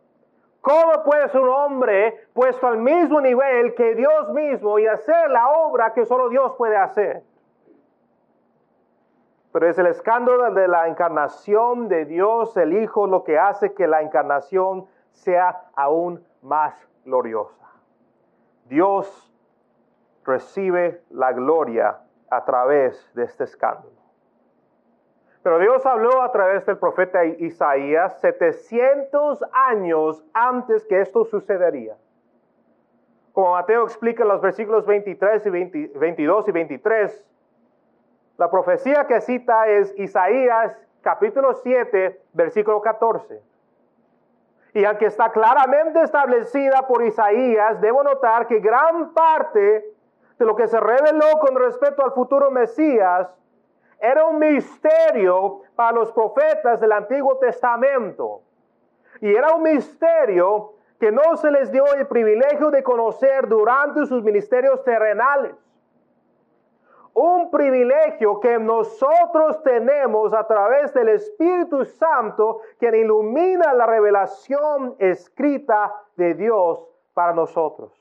¿Cómo 0.62 1.04
puede 1.04 1.30
ser 1.30 1.42
un 1.42 1.50
hombre 1.50 2.28
puesto 2.32 2.68
al 2.68 2.78
mismo 2.78 3.20
nivel 3.20 3.74
que 3.74 3.96
Dios 3.96 4.30
mismo 4.34 4.78
y 4.78 4.86
hacer 4.86 5.32
la 5.32 5.50
obra 5.50 5.94
que 5.96 6.06
solo 6.06 6.30
Dios 6.30 6.54
puede 6.60 6.78
hacer? 6.78 7.24
Pero 9.52 9.68
es 9.68 9.80
el 9.80 9.88
escándalo 9.88 10.54
de 10.54 10.68
la 10.68 10.90
encarnación 10.90 11.88
de 11.88 12.06
Dios, 12.06 12.56
el 12.56 12.74
Hijo, 12.84 13.08
lo 13.08 13.24
que 13.24 13.40
hace 13.40 13.74
que 13.74 13.88
la 13.88 14.04
encarnación 14.04 14.86
sea 15.18 15.70
aún 15.76 16.24
más 16.42 16.88
gloriosa. 17.04 17.66
Dios 18.66 19.34
recibe 20.26 21.02
la 21.10 21.32
gloria 21.34 22.00
a 22.30 22.46
través 22.46 23.14
de 23.16 23.24
este 23.24 23.46
escándalo. 23.46 23.96
Pero 25.42 25.60
Dios 25.60 25.86
habló 25.86 26.22
a 26.22 26.32
través 26.32 26.66
del 26.66 26.78
profeta 26.78 27.24
Isaías 27.24 28.20
700 28.20 29.44
años 29.54 30.24
antes 30.34 30.86
que 30.86 31.00
esto 31.00 31.24
sucedería. 31.26 31.96
Como 33.32 33.52
Mateo 33.52 33.84
explica 33.84 34.24
en 34.24 34.30
los 34.30 34.42
versículos 34.42 34.86
23 34.86 35.46
y 35.46 35.50
22 35.50 36.48
y 36.48 36.52
23, 36.52 37.26
la 38.38 38.52
profecía 38.52 39.08
que 39.08 39.22
cita 39.22 39.68
es 39.68 39.98
Isaías 39.98 40.78
capítulo 41.02 41.54
7, 41.54 42.22
versículo 42.34 42.82
14. 42.82 43.42
Y 44.74 44.86
aunque 44.86 45.06
está 45.06 45.32
claramente 45.32 46.02
establecida 46.02 46.86
por 46.88 47.04
Isaías, 47.04 47.82
debo 47.82 48.04
notar 48.04 48.48
que 48.48 48.60
gran 48.60 49.14
parte 49.14 49.86
de 50.38 50.46
lo 50.46 50.56
que 50.56 50.68
se 50.68 50.80
reveló 50.80 51.40
con 51.40 51.56
respecto 51.56 52.04
al 52.04 52.12
futuro 52.12 52.52
Mesías 52.52 53.28
era 54.00 54.26
un 54.26 54.38
misterio 54.38 55.62
para 55.76 55.94
los 55.94 56.12
profetas 56.12 56.80
del 56.80 56.92
Antiguo 56.92 57.38
Testamento. 57.38 58.42
Y 59.22 59.34
era 59.34 59.56
un 59.56 59.64
misterio 59.64 60.74
que 61.00 61.12
no 61.12 61.36
se 61.38 61.50
les 61.50 61.72
dio 61.72 61.86
el 61.96 62.08
privilegio 62.08 62.70
de 62.70 62.84
conocer 62.84 63.48
durante 63.48 64.06
sus 64.06 64.24
ministerios 64.24 64.84
terrenales 64.84 65.56
un 67.20 67.50
privilegio 67.50 68.40
que 68.40 68.60
nosotros 68.60 69.64
tenemos 69.64 70.36
a 70.36 70.46
través 70.46 70.94
del 70.94 71.10
Espíritu 71.10 71.84
Santo, 71.84 72.62
quien 72.78 72.94
ilumina 72.94 73.74
la 73.74 73.88
revelación 73.88 74.96
escrita 75.00 75.96
de 76.16 76.36
Dios 76.36 76.88
para 77.16 77.34
nosotros. 77.34 77.92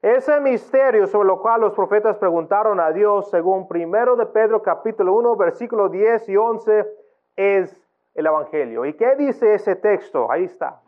Ese 0.00 0.40
misterio 0.40 1.06
sobre 1.06 1.28
lo 1.28 1.42
cual 1.42 1.60
los 1.60 1.74
profetas 1.74 2.16
preguntaron 2.16 2.80
a 2.80 2.92
Dios, 2.92 3.28
según 3.28 3.68
primero 3.68 4.16
de 4.16 4.24
Pedro 4.24 4.62
capítulo 4.62 5.12
1, 5.16 5.36
versículo 5.36 5.90
10 5.90 6.26
y 6.30 6.36
11, 6.38 6.86
es 7.36 7.78
el 8.14 8.24
Evangelio. 8.26 8.86
¿Y 8.86 8.94
qué 8.94 9.16
dice 9.16 9.52
ese 9.52 9.76
texto? 9.76 10.32
Ahí 10.32 10.44
está. 10.44 10.80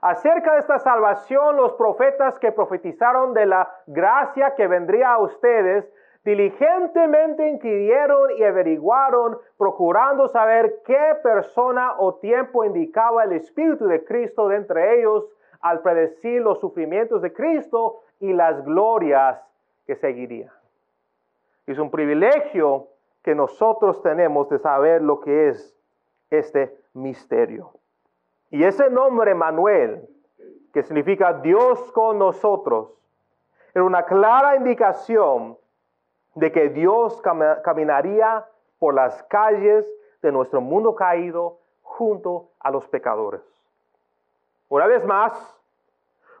Acerca 0.00 0.54
de 0.54 0.60
esta 0.60 0.78
salvación, 0.78 1.56
los 1.56 1.74
profetas 1.74 2.38
que 2.38 2.52
profetizaron 2.52 3.34
de 3.34 3.44
la 3.44 3.70
gracia 3.86 4.54
que 4.54 4.66
vendría 4.66 5.12
a 5.12 5.18
ustedes, 5.18 5.90
diligentemente 6.26 7.48
inquirieron 7.48 8.32
y 8.36 8.42
averiguaron, 8.42 9.38
procurando 9.56 10.26
saber 10.26 10.82
qué 10.84 11.14
persona 11.22 11.94
o 12.00 12.16
tiempo 12.16 12.64
indicaba 12.64 13.22
el 13.22 13.32
Espíritu 13.32 13.86
de 13.86 14.04
Cristo 14.04 14.48
de 14.48 14.56
entre 14.56 14.98
ellos 14.98 15.24
al 15.60 15.82
predecir 15.82 16.42
los 16.42 16.58
sufrimientos 16.58 17.22
de 17.22 17.32
Cristo 17.32 18.00
y 18.18 18.32
las 18.32 18.64
glorias 18.64 19.40
que 19.86 19.94
seguirían. 19.94 20.50
Es 21.64 21.78
un 21.78 21.92
privilegio 21.92 22.88
que 23.22 23.36
nosotros 23.36 24.02
tenemos 24.02 24.48
de 24.48 24.58
saber 24.58 25.02
lo 25.02 25.20
que 25.20 25.50
es 25.50 25.76
este 26.30 26.76
misterio. 26.92 27.70
Y 28.50 28.64
ese 28.64 28.90
nombre 28.90 29.32
Manuel, 29.36 30.08
que 30.72 30.82
significa 30.82 31.34
Dios 31.34 31.92
con 31.92 32.18
nosotros, 32.18 32.92
Era 33.74 33.84
una 33.84 34.04
clara 34.06 34.56
indicación 34.56 35.58
de 36.36 36.52
que 36.52 36.68
Dios 36.68 37.20
caminaría 37.64 38.46
por 38.78 38.94
las 38.94 39.22
calles 39.24 39.90
de 40.22 40.30
nuestro 40.30 40.60
mundo 40.60 40.94
caído 40.94 41.58
junto 41.82 42.50
a 42.60 42.70
los 42.70 42.86
pecadores. 42.88 43.40
Una 44.68 44.86
vez 44.86 45.04
más, 45.04 45.32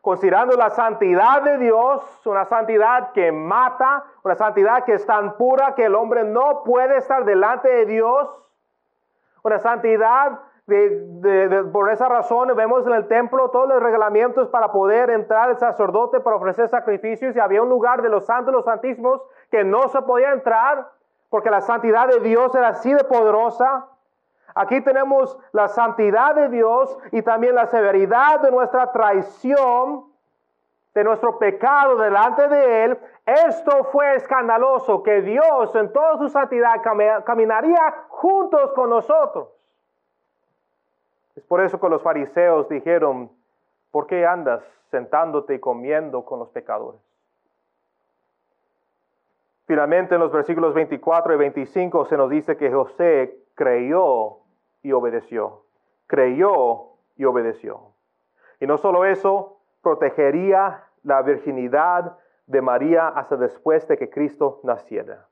considerando 0.02 0.54
la 0.54 0.68
santidad 0.70 1.42
de 1.42 1.56
Dios, 1.58 2.26
una 2.26 2.44
santidad 2.44 3.12
que 3.12 3.32
mata, 3.32 4.04
una 4.22 4.34
santidad 4.34 4.84
que 4.84 4.92
es 4.92 5.06
tan 5.06 5.38
pura 5.38 5.74
que 5.74 5.86
el 5.86 5.94
hombre 5.94 6.24
no 6.24 6.62
puede 6.62 6.98
estar 6.98 7.24
delante 7.24 7.68
de 7.68 7.86
Dios, 7.86 8.28
una 9.42 9.58
santidad 9.58 10.40
por 11.72 11.90
esa 11.92 12.08
razón 12.08 12.52
vemos 12.56 12.84
en 12.86 12.92
el 12.92 13.06
templo 13.06 13.50
todos 13.50 13.68
los 13.68 13.80
reglamentos 13.80 14.48
para 14.48 14.72
poder 14.72 15.10
entrar 15.10 15.50
el 15.50 15.58
sacerdote 15.58 16.18
para 16.18 16.36
ofrecer 16.36 16.68
sacrificios 16.68 17.36
y 17.36 17.38
había 17.38 17.62
un 17.62 17.68
lugar 17.68 18.02
de 18.02 18.08
los 18.08 18.26
santos, 18.26 18.52
los 18.52 18.64
santísimos, 18.64 19.22
que 19.50 19.64
no 19.64 19.88
se 19.88 20.02
podía 20.02 20.32
entrar 20.32 20.90
porque 21.28 21.50
la 21.50 21.60
santidad 21.60 22.08
de 22.08 22.20
Dios 22.20 22.54
era 22.54 22.68
así 22.68 22.92
de 22.92 23.04
poderosa. 23.04 23.86
Aquí 24.54 24.80
tenemos 24.80 25.38
la 25.52 25.68
santidad 25.68 26.34
de 26.34 26.48
Dios 26.48 26.96
y 27.12 27.22
también 27.22 27.54
la 27.54 27.66
severidad 27.66 28.40
de 28.40 28.50
nuestra 28.50 28.90
traición, 28.90 30.06
de 30.94 31.04
nuestro 31.04 31.38
pecado 31.38 31.96
delante 31.96 32.48
de 32.48 32.84
Él. 32.84 32.98
Esto 33.26 33.84
fue 33.92 34.14
escandaloso, 34.14 35.02
que 35.02 35.20
Dios 35.20 35.74
en 35.74 35.92
toda 35.92 36.16
su 36.16 36.28
santidad 36.28 36.80
caminaría 37.24 38.04
juntos 38.08 38.72
con 38.72 38.88
nosotros. 38.88 39.48
Es 41.34 41.44
por 41.44 41.60
eso 41.60 41.78
que 41.78 41.88
los 41.90 42.02
fariseos 42.02 42.66
dijeron, 42.70 43.30
¿por 43.90 44.06
qué 44.06 44.26
andas 44.26 44.62
sentándote 44.90 45.54
y 45.54 45.60
comiendo 45.60 46.24
con 46.24 46.38
los 46.38 46.48
pecadores? 46.48 47.00
Finalmente 49.66 50.14
en 50.14 50.20
los 50.20 50.32
versículos 50.32 50.74
24 50.74 51.34
y 51.34 51.36
25 51.36 52.04
se 52.04 52.16
nos 52.16 52.30
dice 52.30 52.56
que 52.56 52.70
José 52.70 53.36
creyó 53.54 54.38
y 54.82 54.92
obedeció. 54.92 55.64
Creyó 56.06 56.92
y 57.16 57.24
obedeció. 57.24 57.92
Y 58.60 58.66
no 58.66 58.78
solo 58.78 59.04
eso, 59.04 59.58
protegería 59.82 60.84
la 61.02 61.22
virginidad 61.22 62.16
de 62.46 62.62
María 62.62 63.08
hasta 63.08 63.36
después 63.36 63.88
de 63.88 63.96
que 63.96 64.08
Cristo 64.08 64.60
naciera. 64.62 65.26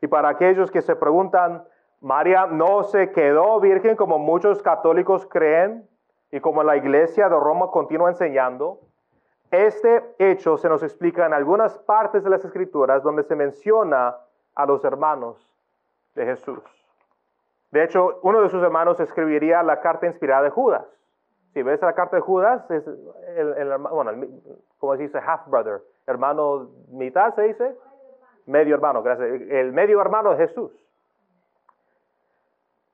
Y 0.00 0.06
para 0.06 0.30
aquellos 0.30 0.70
que 0.70 0.80
se 0.80 0.96
preguntan, 0.96 1.64
María 2.00 2.46
no 2.46 2.82
se 2.82 3.12
quedó 3.12 3.60
virgen 3.60 3.96
como 3.96 4.18
muchos 4.18 4.62
católicos 4.62 5.26
creen 5.26 5.86
y 6.30 6.40
como 6.40 6.62
la 6.62 6.76
iglesia 6.76 7.28
de 7.28 7.36
Roma 7.36 7.70
continúa 7.70 8.08
enseñando, 8.08 8.80
este 9.50 10.02
hecho 10.18 10.56
se 10.56 10.68
nos 10.68 10.82
explica 10.82 11.26
en 11.26 11.32
algunas 11.32 11.78
partes 11.78 12.24
de 12.24 12.30
las 12.30 12.44
escrituras 12.44 13.02
donde 13.02 13.22
se 13.22 13.36
menciona 13.36 14.16
a 14.54 14.66
los 14.66 14.84
hermanos 14.84 15.36
de 16.14 16.24
Jesús. 16.24 16.60
De 17.70 17.84
hecho, 17.84 18.18
uno 18.22 18.40
de 18.42 18.48
sus 18.48 18.62
hermanos 18.62 18.98
escribiría 19.00 19.62
la 19.62 19.80
carta 19.80 20.06
inspirada 20.06 20.42
de 20.42 20.50
Judas. 20.50 20.86
Si 21.52 21.62
ves 21.62 21.80
la 21.80 21.94
carta 21.94 22.16
de 22.16 22.22
Judas, 22.22 22.70
es 22.70 22.86
el, 22.86 23.78
bueno, 23.78 24.12
como 24.78 24.96
se 24.96 25.02
dice, 25.04 25.18
half 25.18 25.46
brother, 25.46 25.80
hermano 26.06 26.68
mitad, 26.90 27.34
se 27.34 27.42
dice, 27.42 27.76
medio 28.46 28.74
hermano, 28.74 29.02
gracias. 29.02 29.28
El 29.28 29.72
medio 29.72 30.00
hermano 30.00 30.30
de 30.30 30.36
Jesús. 30.36 30.72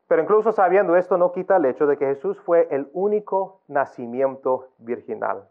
Pero 0.09 0.23
incluso 0.23 0.53
sabiendo 0.53 0.97
esto 0.97 1.17
no 1.17 1.33
quita 1.33 1.57
el 1.57 1.65
hecho 1.65 1.87
de 1.87 1.97
que 1.97 2.07
Jesús 2.07 2.38
fue 2.41 2.69
el 2.71 2.88
único 2.93 3.61
nacimiento 3.69 4.69
virginal. 4.79 5.49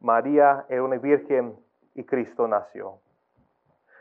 María 0.00 0.66
era 0.68 0.82
una 0.82 0.98
virgen 0.98 1.56
y 1.94 2.04
Cristo 2.04 2.46
nació. 2.46 3.00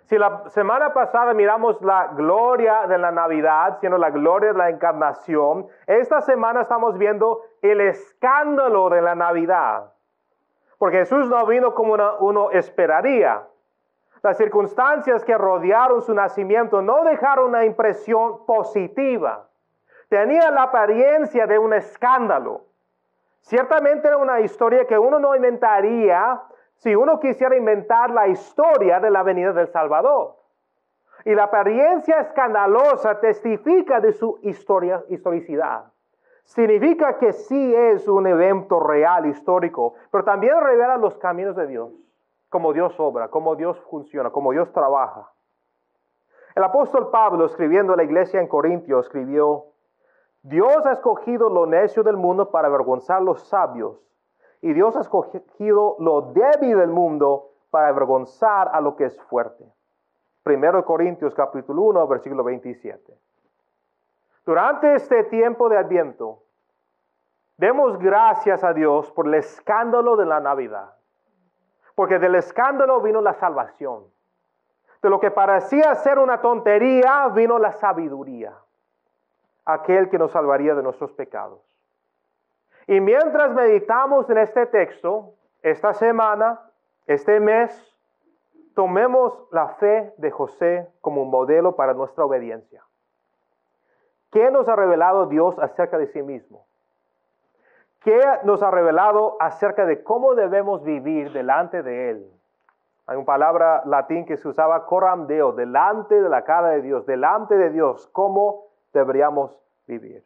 Si 0.06 0.20
la 0.20 0.48
semana 0.50 0.94
pasada 0.94 1.34
miramos 1.34 1.82
la 1.82 2.12
gloria 2.16 2.86
de 2.88 2.98
la 3.00 3.12
Navidad, 3.12 3.80
siendo 3.80 3.98
la 3.98 4.12
gloria 4.12 4.52
de 4.52 4.58
la 4.58 4.70
encarnación, 4.70 5.68
esta 5.88 6.22
semana 6.22 6.62
estamos 6.62 6.98
viendo 7.00 7.42
el 7.64 7.82
escándalo 7.82 8.90
de 8.90 9.02
la 9.02 9.16
Navidad. 9.16 9.94
Porque 10.78 11.00
Jesús 11.00 11.28
no 11.28 11.44
vino 11.48 11.74
como 11.74 11.96
uno 12.20 12.52
esperaría. 12.52 13.48
Las 14.22 14.38
circunstancias 14.38 15.24
que 15.24 15.38
rodearon 15.38 16.04
su 16.04 16.14
nacimiento 16.14 16.84
no 16.84 17.04
dejaron 17.04 17.50
una 17.50 17.66
impresión 17.66 18.46
positiva. 18.46 19.48
Tenía 20.10 20.52
la 20.52 20.64
apariencia 20.64 21.48
de 21.48 21.58
un 21.58 21.74
escándalo. 21.74 22.66
Ciertamente 23.46 24.08
era 24.08 24.18
una 24.18 24.40
historia 24.40 24.86
que 24.86 24.98
uno 24.98 25.20
no 25.20 25.36
inventaría 25.36 26.42
si 26.78 26.96
uno 26.96 27.20
quisiera 27.20 27.56
inventar 27.56 28.10
la 28.10 28.28
historia 28.28 29.00
de 29.00 29.12
la 29.12 29.22
venida 29.22 29.54
del 29.54 29.68
Salvador. 29.68 30.36
Y 31.26 31.36
la 31.36 31.44
apariencia 31.44 32.22
escandalosa 32.22 33.20
testifica 33.20 34.00
de 34.00 34.14
su 34.14 34.40
historia, 34.42 35.04
historicidad. 35.10 35.86
Significa 36.44 37.20
que 37.20 37.34
sí 37.34 37.76
es 37.76 38.08
un 38.08 38.26
evento 38.26 38.80
real, 38.80 39.28
histórico, 39.28 39.94
pero 40.10 40.24
también 40.24 40.60
revela 40.60 40.98
los 40.98 41.16
caminos 41.18 41.56
de 41.56 41.68
Dios, 41.68 41.92
cómo 42.50 42.74
Dios 42.74 43.00
obra, 43.00 43.28
cómo 43.28 43.56
Dios 43.56 43.80
funciona, 43.92 44.32
cómo 44.32 44.54
Dios 44.54 44.72
trabaja. 44.74 45.32
El 46.56 46.64
apóstol 46.64 47.12
Pablo, 47.12 47.46
escribiendo 47.46 47.94
a 47.94 47.98
la 47.98 48.06
iglesia 48.06 48.40
en 48.42 48.48
Corintio, 48.48 49.00
escribió, 49.00 49.75
Dios 50.46 50.86
ha 50.86 50.92
escogido 50.92 51.50
lo 51.50 51.66
necio 51.66 52.04
del 52.04 52.18
mundo 52.18 52.52
para 52.52 52.68
avergonzar 52.68 53.20
los 53.20 53.48
sabios. 53.48 53.98
Y 54.62 54.74
Dios 54.74 54.96
ha 54.96 55.02
escogido 55.02 55.96
lo 55.98 56.34
débil 56.34 56.78
del 56.78 56.92
mundo 56.92 57.50
para 57.72 57.88
avergonzar 57.88 58.70
a 58.72 58.80
lo 58.80 58.96
que 58.96 59.06
es 59.06 59.20
fuerte. 59.24 59.66
Primero 60.44 60.86
Corintios 60.86 61.34
capítulo 61.34 61.82
1, 61.82 62.08
versículo 62.08 62.44
27. 62.44 63.18
Durante 64.46 64.94
este 64.94 65.24
tiempo 65.24 65.68
de 65.68 65.80
Adviento, 65.80 66.44
demos 67.58 67.98
gracias 67.98 68.64
a 68.64 68.72
Dios 68.72 69.12
por 69.14 69.26
el 69.26 69.34
escándalo 69.34 70.16
de 70.16 70.28
la 70.28 70.40
Navidad. 70.40 70.94
Porque 71.96 72.20
del 72.20 72.36
escándalo 72.36 73.02
vino 73.02 73.20
la 73.20 73.34
salvación. 73.34 74.04
De 75.02 75.10
lo 75.10 75.20
que 75.20 75.32
parecía 75.32 75.96
ser 75.96 76.20
una 76.20 76.40
tontería 76.40 77.30
vino 77.30 77.58
la 77.58 77.72
sabiduría 77.72 78.56
aquel 79.66 80.10
que 80.10 80.18
nos 80.18 80.32
salvaría 80.32 80.76
de 80.76 80.84
nuestros 80.84 81.12
pecados. 81.14 81.62
Y 82.88 83.00
mientras 83.02 83.52
meditamos 83.54 84.30
en 84.30 84.38
este 84.38 84.68
texto, 84.68 85.34
esta 85.64 85.94
semana, 85.94 86.62
este 87.08 87.40
mes, 87.40 87.96
tomemos 88.76 89.34
la 89.52 89.70
fe 89.70 90.14
de 90.18 90.30
José 90.30 90.88
como 91.02 91.24
un 91.24 91.32
modelo 91.32 91.76
para 91.76 91.94
nuestra 91.94 92.26
obediencia. 92.26 92.84
¿Qué 94.32 94.52
nos 94.52 94.68
ha 94.68 94.76
revelado 94.76 95.28
Dios 95.28 95.58
acerca 95.60 95.98
de 95.98 96.08
sí 96.08 96.22
mismo? 96.22 96.66
¿Qué 98.02 98.22
nos 98.44 98.62
ha 98.62 98.70
revelado 98.70 99.38
acerca 99.40 99.86
de 99.86 100.04
cómo 100.04 100.36
debemos 100.36 100.84
vivir 100.84 101.32
delante 101.32 101.82
de 101.82 102.12
Él? 102.12 102.32
Hay 103.08 103.18
una 103.18 103.26
palabra 103.26 103.82
latín 103.86 104.26
que 104.26 104.38
se 104.38 104.48
usaba 104.48 104.86
coram 104.86 105.26
deo, 105.26 105.54
delante 105.54 106.22
de 106.22 106.30
la 106.30 106.44
cara 106.44 106.70
de 106.70 106.82
Dios, 106.82 107.06
delante 107.06 107.56
de 107.58 107.70
Dios, 107.72 108.08
cómo 108.12 108.65
deberíamos 109.00 109.52
vivir? 109.88 110.24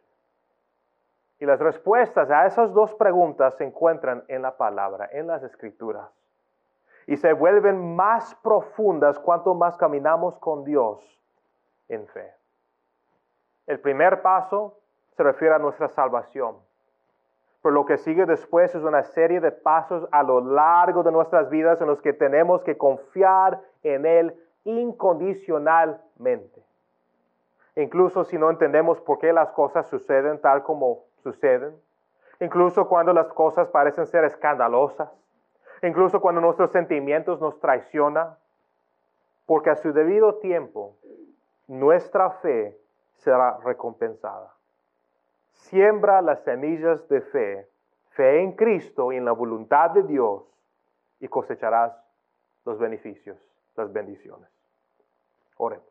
Y 1.38 1.46
las 1.46 1.58
respuestas 1.58 2.30
a 2.30 2.46
esas 2.46 2.72
dos 2.72 2.94
preguntas 2.94 3.54
se 3.56 3.64
encuentran 3.64 4.24
en 4.28 4.42
la 4.42 4.56
palabra, 4.56 5.08
en 5.12 5.26
las 5.26 5.42
escrituras. 5.42 6.08
Y 7.06 7.16
se 7.16 7.32
vuelven 7.32 7.96
más 7.96 8.34
profundas 8.36 9.18
cuanto 9.18 9.54
más 9.54 9.76
caminamos 9.76 10.38
con 10.38 10.64
Dios 10.64 11.18
en 11.88 12.06
fe. 12.08 12.34
El 13.66 13.80
primer 13.80 14.20
paso 14.20 14.76
se 15.16 15.22
refiere 15.22 15.54
a 15.54 15.58
nuestra 15.58 15.88
salvación. 15.88 16.56
Pero 17.62 17.74
lo 17.74 17.86
que 17.86 17.96
sigue 17.96 18.26
después 18.26 18.74
es 18.74 18.82
una 18.82 19.02
serie 19.02 19.40
de 19.40 19.52
pasos 19.52 20.06
a 20.12 20.22
lo 20.22 20.40
largo 20.40 21.02
de 21.02 21.12
nuestras 21.12 21.48
vidas 21.50 21.80
en 21.80 21.86
los 21.86 22.02
que 22.02 22.12
tenemos 22.12 22.62
que 22.62 22.76
confiar 22.76 23.60
en 23.82 24.06
Él 24.06 24.34
incondicionalmente 24.64 26.69
incluso 27.82 28.24
si 28.24 28.38
no 28.38 28.50
entendemos 28.50 29.00
por 29.00 29.18
qué 29.18 29.32
las 29.32 29.50
cosas 29.52 29.86
suceden 29.88 30.40
tal 30.40 30.62
como 30.62 31.04
suceden, 31.22 31.74
incluso 32.40 32.88
cuando 32.88 33.12
las 33.12 33.32
cosas 33.32 33.68
parecen 33.68 34.06
ser 34.06 34.24
escandalosas, 34.24 35.10
incluso 35.82 36.20
cuando 36.20 36.40
nuestros 36.40 36.70
sentimientos 36.72 37.40
nos 37.40 37.58
traicionan, 37.60 38.36
porque 39.46 39.70
a 39.70 39.76
su 39.76 39.92
debido 39.92 40.36
tiempo 40.36 40.96
nuestra 41.68 42.30
fe 42.30 42.78
será 43.14 43.58
recompensada. 43.64 44.54
Siembra 45.52 46.22
las 46.22 46.42
semillas 46.42 47.06
de 47.08 47.20
fe, 47.20 47.68
fe 48.10 48.40
en 48.40 48.52
Cristo 48.52 49.12
y 49.12 49.16
en 49.16 49.24
la 49.24 49.32
voluntad 49.32 49.90
de 49.90 50.02
Dios, 50.04 50.42
y 51.20 51.28
cosecharás 51.28 51.92
los 52.64 52.78
beneficios, 52.78 53.38
las 53.76 53.92
bendiciones. 53.92 54.48
Oremos. 55.56 55.89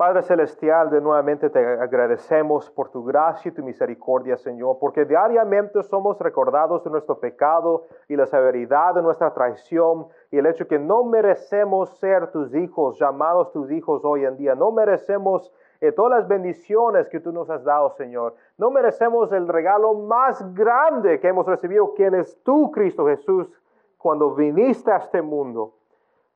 Padre 0.00 0.22
Celestial, 0.22 0.88
de 0.88 0.98
nuevamente 0.98 1.50
te 1.50 1.58
agradecemos 1.58 2.70
por 2.70 2.88
tu 2.88 3.04
gracia 3.04 3.50
y 3.50 3.52
tu 3.52 3.62
misericordia, 3.62 4.38
Señor, 4.38 4.78
porque 4.80 5.04
diariamente 5.04 5.82
somos 5.82 6.18
recordados 6.18 6.82
de 6.84 6.88
nuestro 6.88 7.20
pecado 7.20 7.84
y 8.08 8.16
la 8.16 8.24
severidad 8.24 8.94
de 8.94 9.02
nuestra 9.02 9.34
traición 9.34 10.06
y 10.30 10.38
el 10.38 10.46
hecho 10.46 10.66
que 10.66 10.78
no 10.78 11.04
merecemos 11.04 11.98
ser 11.98 12.30
tus 12.30 12.54
hijos, 12.54 12.98
llamados 12.98 13.52
tus 13.52 13.70
hijos 13.70 14.02
hoy 14.02 14.24
en 14.24 14.38
día. 14.38 14.54
No 14.54 14.72
merecemos 14.72 15.52
eh, 15.82 15.92
todas 15.92 16.20
las 16.20 16.28
bendiciones 16.28 17.06
que 17.10 17.20
tú 17.20 17.30
nos 17.30 17.50
has 17.50 17.62
dado, 17.62 17.90
Señor. 17.90 18.36
No 18.56 18.70
merecemos 18.70 19.30
el 19.32 19.46
regalo 19.48 19.92
más 19.92 20.54
grande 20.54 21.20
que 21.20 21.28
hemos 21.28 21.44
recibido, 21.44 21.92
quien 21.92 22.14
es 22.14 22.42
tú, 22.42 22.70
Cristo 22.70 23.06
Jesús, 23.06 23.52
cuando 23.98 24.34
viniste 24.34 24.90
a 24.90 24.96
este 24.96 25.20
mundo. 25.20 25.74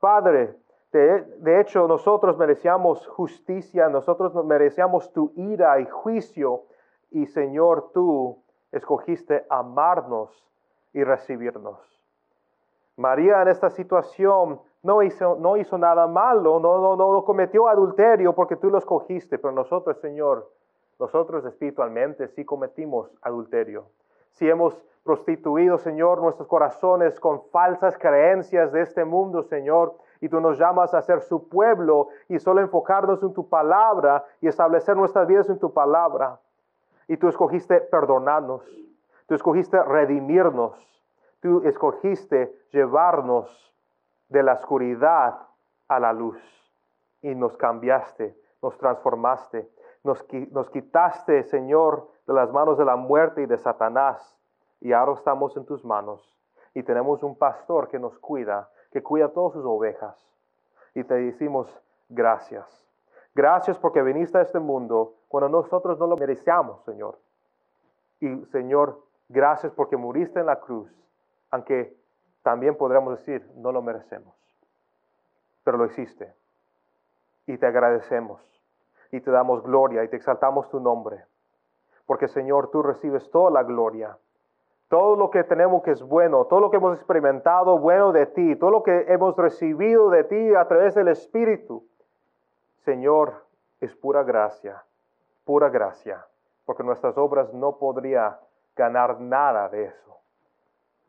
Padre, 0.00 0.54
de, 0.98 1.60
hecho, 1.60 1.88
nosotros 1.88 2.38
merecíamos 2.38 3.04
justicia, 3.08 3.88
nosotros 3.88 4.32
merecíamos 4.44 5.12
tu 5.12 5.32
ira 5.34 5.80
y 5.80 5.86
juicio, 5.86 6.62
y 7.10 7.26
Señor, 7.26 7.90
tú 7.92 8.38
escogiste 8.70 9.44
amarnos 9.50 10.30
y 10.92 11.02
recibirnos. 11.02 11.80
María 12.96 13.42
en 13.42 13.48
esta 13.48 13.70
situación 13.70 14.60
no 14.84 15.02
hizo, 15.02 15.36
no 15.40 15.56
hizo 15.56 15.78
nada 15.78 16.06
malo, 16.06 16.60
no, 16.60 16.78
no, 16.78 16.94
no, 16.94 17.12
no 17.12 17.24
cometió 17.24 17.66
adulterio 17.66 18.32
porque 18.32 18.54
tú 18.54 18.70
lo 18.70 18.78
escogiste, 18.78 19.38
pero 19.38 19.52
nosotros, 19.52 19.98
Señor, 19.98 20.48
nosotros 21.00 21.44
espiritualmente 21.44 22.28
sí 22.28 22.44
cometimos 22.44 23.10
adulterio. 23.20 23.86
Si 24.30 24.48
hemos 24.48 24.80
prostituido, 25.02 25.76
Señor, 25.78 26.22
nuestros 26.22 26.46
corazones 26.46 27.18
con 27.18 27.42
falsas 27.50 27.98
creencias 27.98 28.70
de 28.70 28.82
este 28.82 29.04
mundo, 29.04 29.42
Señor, 29.42 29.96
y 30.20 30.28
tú 30.28 30.40
nos 30.40 30.58
llamas 30.58 30.94
a 30.94 31.02
ser 31.02 31.20
su 31.22 31.48
pueblo 31.48 32.08
y 32.28 32.38
solo 32.38 32.60
enfocarnos 32.60 33.22
en 33.22 33.32
tu 33.34 33.48
palabra 33.48 34.24
y 34.40 34.48
establecer 34.48 34.96
nuestras 34.96 35.26
vidas 35.26 35.48
en 35.48 35.58
tu 35.58 35.72
palabra. 35.72 36.38
Y 37.08 37.16
tú 37.16 37.28
escogiste 37.28 37.80
perdonarnos, 37.80 38.62
tú 39.26 39.34
escogiste 39.34 39.82
redimirnos, 39.82 40.74
tú 41.40 41.62
escogiste 41.64 42.56
llevarnos 42.70 43.74
de 44.28 44.42
la 44.42 44.54
oscuridad 44.54 45.38
a 45.88 46.00
la 46.00 46.12
luz 46.12 46.38
y 47.20 47.34
nos 47.34 47.56
cambiaste, 47.56 48.36
nos 48.62 48.76
transformaste, 48.78 49.70
nos, 50.02 50.24
nos 50.50 50.70
quitaste, 50.70 51.42
Señor, 51.44 52.08
de 52.26 52.32
las 52.32 52.50
manos 52.52 52.78
de 52.78 52.84
la 52.84 52.96
muerte 52.96 53.42
y 53.42 53.46
de 53.46 53.58
Satanás 53.58 54.38
y 54.80 54.92
ahora 54.92 55.12
estamos 55.12 55.56
en 55.56 55.64
tus 55.64 55.84
manos 55.84 56.20
y 56.74 56.82
tenemos 56.82 57.22
un 57.22 57.36
pastor 57.36 57.88
que 57.88 57.98
nos 57.98 58.18
cuida 58.18 58.68
que 58.94 59.02
cuida 59.02 59.28
todas 59.30 59.54
sus 59.54 59.64
ovejas. 59.64 60.16
Y 60.94 61.02
te 61.02 61.14
decimos 61.14 61.68
gracias. 62.08 62.64
Gracias 63.34 63.76
porque 63.76 64.00
viniste 64.02 64.38
a 64.38 64.42
este 64.42 64.60
mundo 64.60 65.16
cuando 65.26 65.48
nosotros 65.48 65.98
no 65.98 66.06
lo 66.06 66.16
merecíamos, 66.16 66.84
Señor. 66.84 67.18
Y 68.20 68.44
Señor, 68.52 69.02
gracias 69.28 69.72
porque 69.72 69.96
muriste 69.96 70.38
en 70.38 70.46
la 70.46 70.60
cruz, 70.60 70.88
aunque 71.50 71.96
también 72.44 72.76
podríamos 72.76 73.18
decir, 73.18 73.44
no 73.56 73.72
lo 73.72 73.82
merecemos. 73.82 74.32
Pero 75.64 75.76
lo 75.76 75.86
hiciste. 75.86 76.32
Y 77.46 77.58
te 77.58 77.66
agradecemos. 77.66 78.40
Y 79.10 79.20
te 79.20 79.32
damos 79.32 79.64
gloria 79.64 80.04
y 80.04 80.08
te 80.08 80.14
exaltamos 80.14 80.68
tu 80.68 80.78
nombre. 80.78 81.24
Porque 82.06 82.28
Señor, 82.28 82.70
tú 82.70 82.80
recibes 82.80 83.28
toda 83.32 83.50
la 83.50 83.64
gloria 83.64 84.16
todo 84.94 85.16
lo 85.16 85.28
que 85.28 85.42
tenemos 85.42 85.82
que 85.82 85.90
es 85.90 86.00
bueno, 86.04 86.44
todo 86.44 86.60
lo 86.60 86.70
que 86.70 86.76
hemos 86.76 86.96
experimentado 86.96 87.80
bueno 87.80 88.12
de 88.12 88.26
ti, 88.26 88.54
todo 88.54 88.70
lo 88.70 88.84
que 88.84 89.06
hemos 89.08 89.34
recibido 89.36 90.08
de 90.08 90.22
ti 90.22 90.54
a 90.54 90.68
través 90.68 90.94
del 90.94 91.08
Espíritu, 91.08 91.84
Señor, 92.84 93.44
es 93.80 93.92
pura 93.96 94.22
gracia, 94.22 94.84
pura 95.44 95.68
gracia, 95.68 96.24
porque 96.64 96.84
nuestras 96.84 97.18
obras 97.18 97.52
no 97.52 97.76
podría 97.76 98.38
ganar 98.76 99.20
nada 99.20 99.68
de 99.68 99.86
eso. 99.86 100.16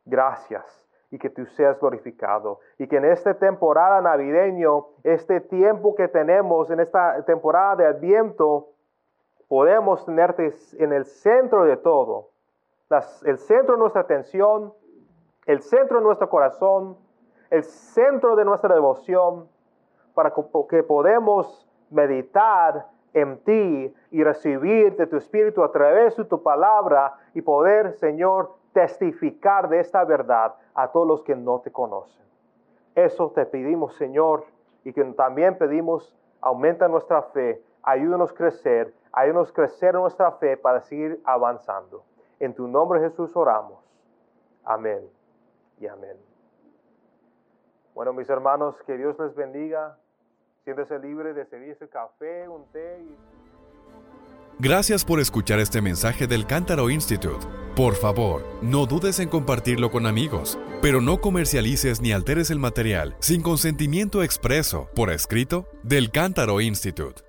Gracias 0.04 0.66
y 1.12 1.20
que 1.20 1.30
tú 1.30 1.46
seas 1.46 1.80
glorificado 1.80 2.62
y 2.80 2.88
que 2.88 2.98
en 2.98 3.06
esta 3.06 3.36
temporada 3.36 4.02
navideño, 4.02 4.88
este 5.04 5.42
tiempo 5.42 5.94
que 5.94 6.08
tenemos 6.08 6.72
en 6.72 6.80
esta 6.80 7.24
temporada 7.26 7.76
de 7.76 7.86
Adviento, 7.86 8.70
podemos 9.48 10.04
tenerte 10.08 10.52
en 10.80 10.92
el 10.92 11.06
centro 11.06 11.66
de 11.66 11.78
todo 11.78 12.34
el 12.90 13.38
centro 13.38 13.74
de 13.74 13.80
nuestra 13.80 14.02
atención, 14.02 14.74
el 15.46 15.62
centro 15.62 15.98
de 15.98 16.04
nuestro 16.04 16.30
corazón, 16.30 16.98
el 17.50 17.64
centro 17.64 18.36
de 18.36 18.46
nuestra 18.46 18.74
devoción, 18.74 19.48
para 20.14 20.34
que 20.70 20.84
podamos 20.84 21.68
meditar 21.90 22.88
en 23.14 23.38
ti 23.44 23.94
y 24.12 24.24
recibir 24.24 24.96
de 24.98 25.08
tu 25.08 25.18
Espíritu 25.18 25.64
a 25.64 25.72
través 25.72 26.16
de 26.16 26.26
tu 26.26 26.42
palabra 26.44 27.16
y 27.34 27.42
poder, 27.42 27.94
Señor, 27.94 28.54
testificar 28.74 29.70
de 29.70 29.80
esta 29.80 30.04
verdad 30.04 30.54
a 30.74 30.92
todos 30.92 31.08
los 31.08 31.24
que 31.24 31.36
no 31.36 31.60
te 31.60 31.72
conocen. 31.72 32.24
Eso 32.94 33.32
te 33.32 33.46
pedimos, 33.46 33.96
Señor, 33.96 34.46
y 34.84 34.94
que 34.94 35.04
también 35.14 35.58
pedimos, 35.58 36.14
aumenta 36.42 36.88
nuestra 36.88 37.22
fe, 37.24 37.62
ayúdanos 37.84 38.32
a 38.32 38.36
crecer, 38.36 38.94
ayúdanos 39.12 39.50
a 39.50 39.54
crecer 39.54 39.94
nuestra 39.96 40.32
fe 40.34 40.58
para 40.58 40.82
seguir 40.82 41.20
avanzando. 41.24 42.04
En 42.40 42.54
tu 42.54 42.68
nombre 42.68 43.00
Jesús 43.00 43.32
oramos. 43.36 43.80
Amén 44.64 45.02
y 45.80 45.88
amén. 45.88 46.18
Bueno, 47.94 48.14
mis 48.14 48.30
hermanos, 48.30 48.76
que 48.86 48.98
Dios 48.98 49.16
les 49.20 49.34
bendiga. 49.36 49.98
Siéntese 50.64 51.00
libre 51.00 51.34
de 51.34 51.46
servirse 51.46 51.88
café, 51.88 52.48
un 52.50 52.66
té. 52.72 53.04
Gracias 54.60 55.06
por 55.06 55.20
escuchar 55.20 55.60
este 55.60 55.82
mensaje 55.82 56.28
del 56.28 56.48
Cántaro 56.48 56.90
Institute. 56.90 57.46
Por 57.76 57.94
favor, 57.94 58.42
no 58.62 58.86
dudes 58.86 59.20
en 59.20 59.30
compartirlo 59.30 59.92
con 59.92 60.06
amigos, 60.06 60.58
pero 60.82 61.02
no 61.02 61.20
comercialices 61.20 62.02
ni 62.02 62.14
alteres 62.14 62.50
el 62.50 62.60
material 62.60 63.16
sin 63.20 63.42
consentimiento 63.42 64.24
expreso, 64.24 64.88
por 64.96 65.10
escrito, 65.10 65.68
del 65.84 66.10
Cántaro 66.10 66.62
Institute. 66.62 67.22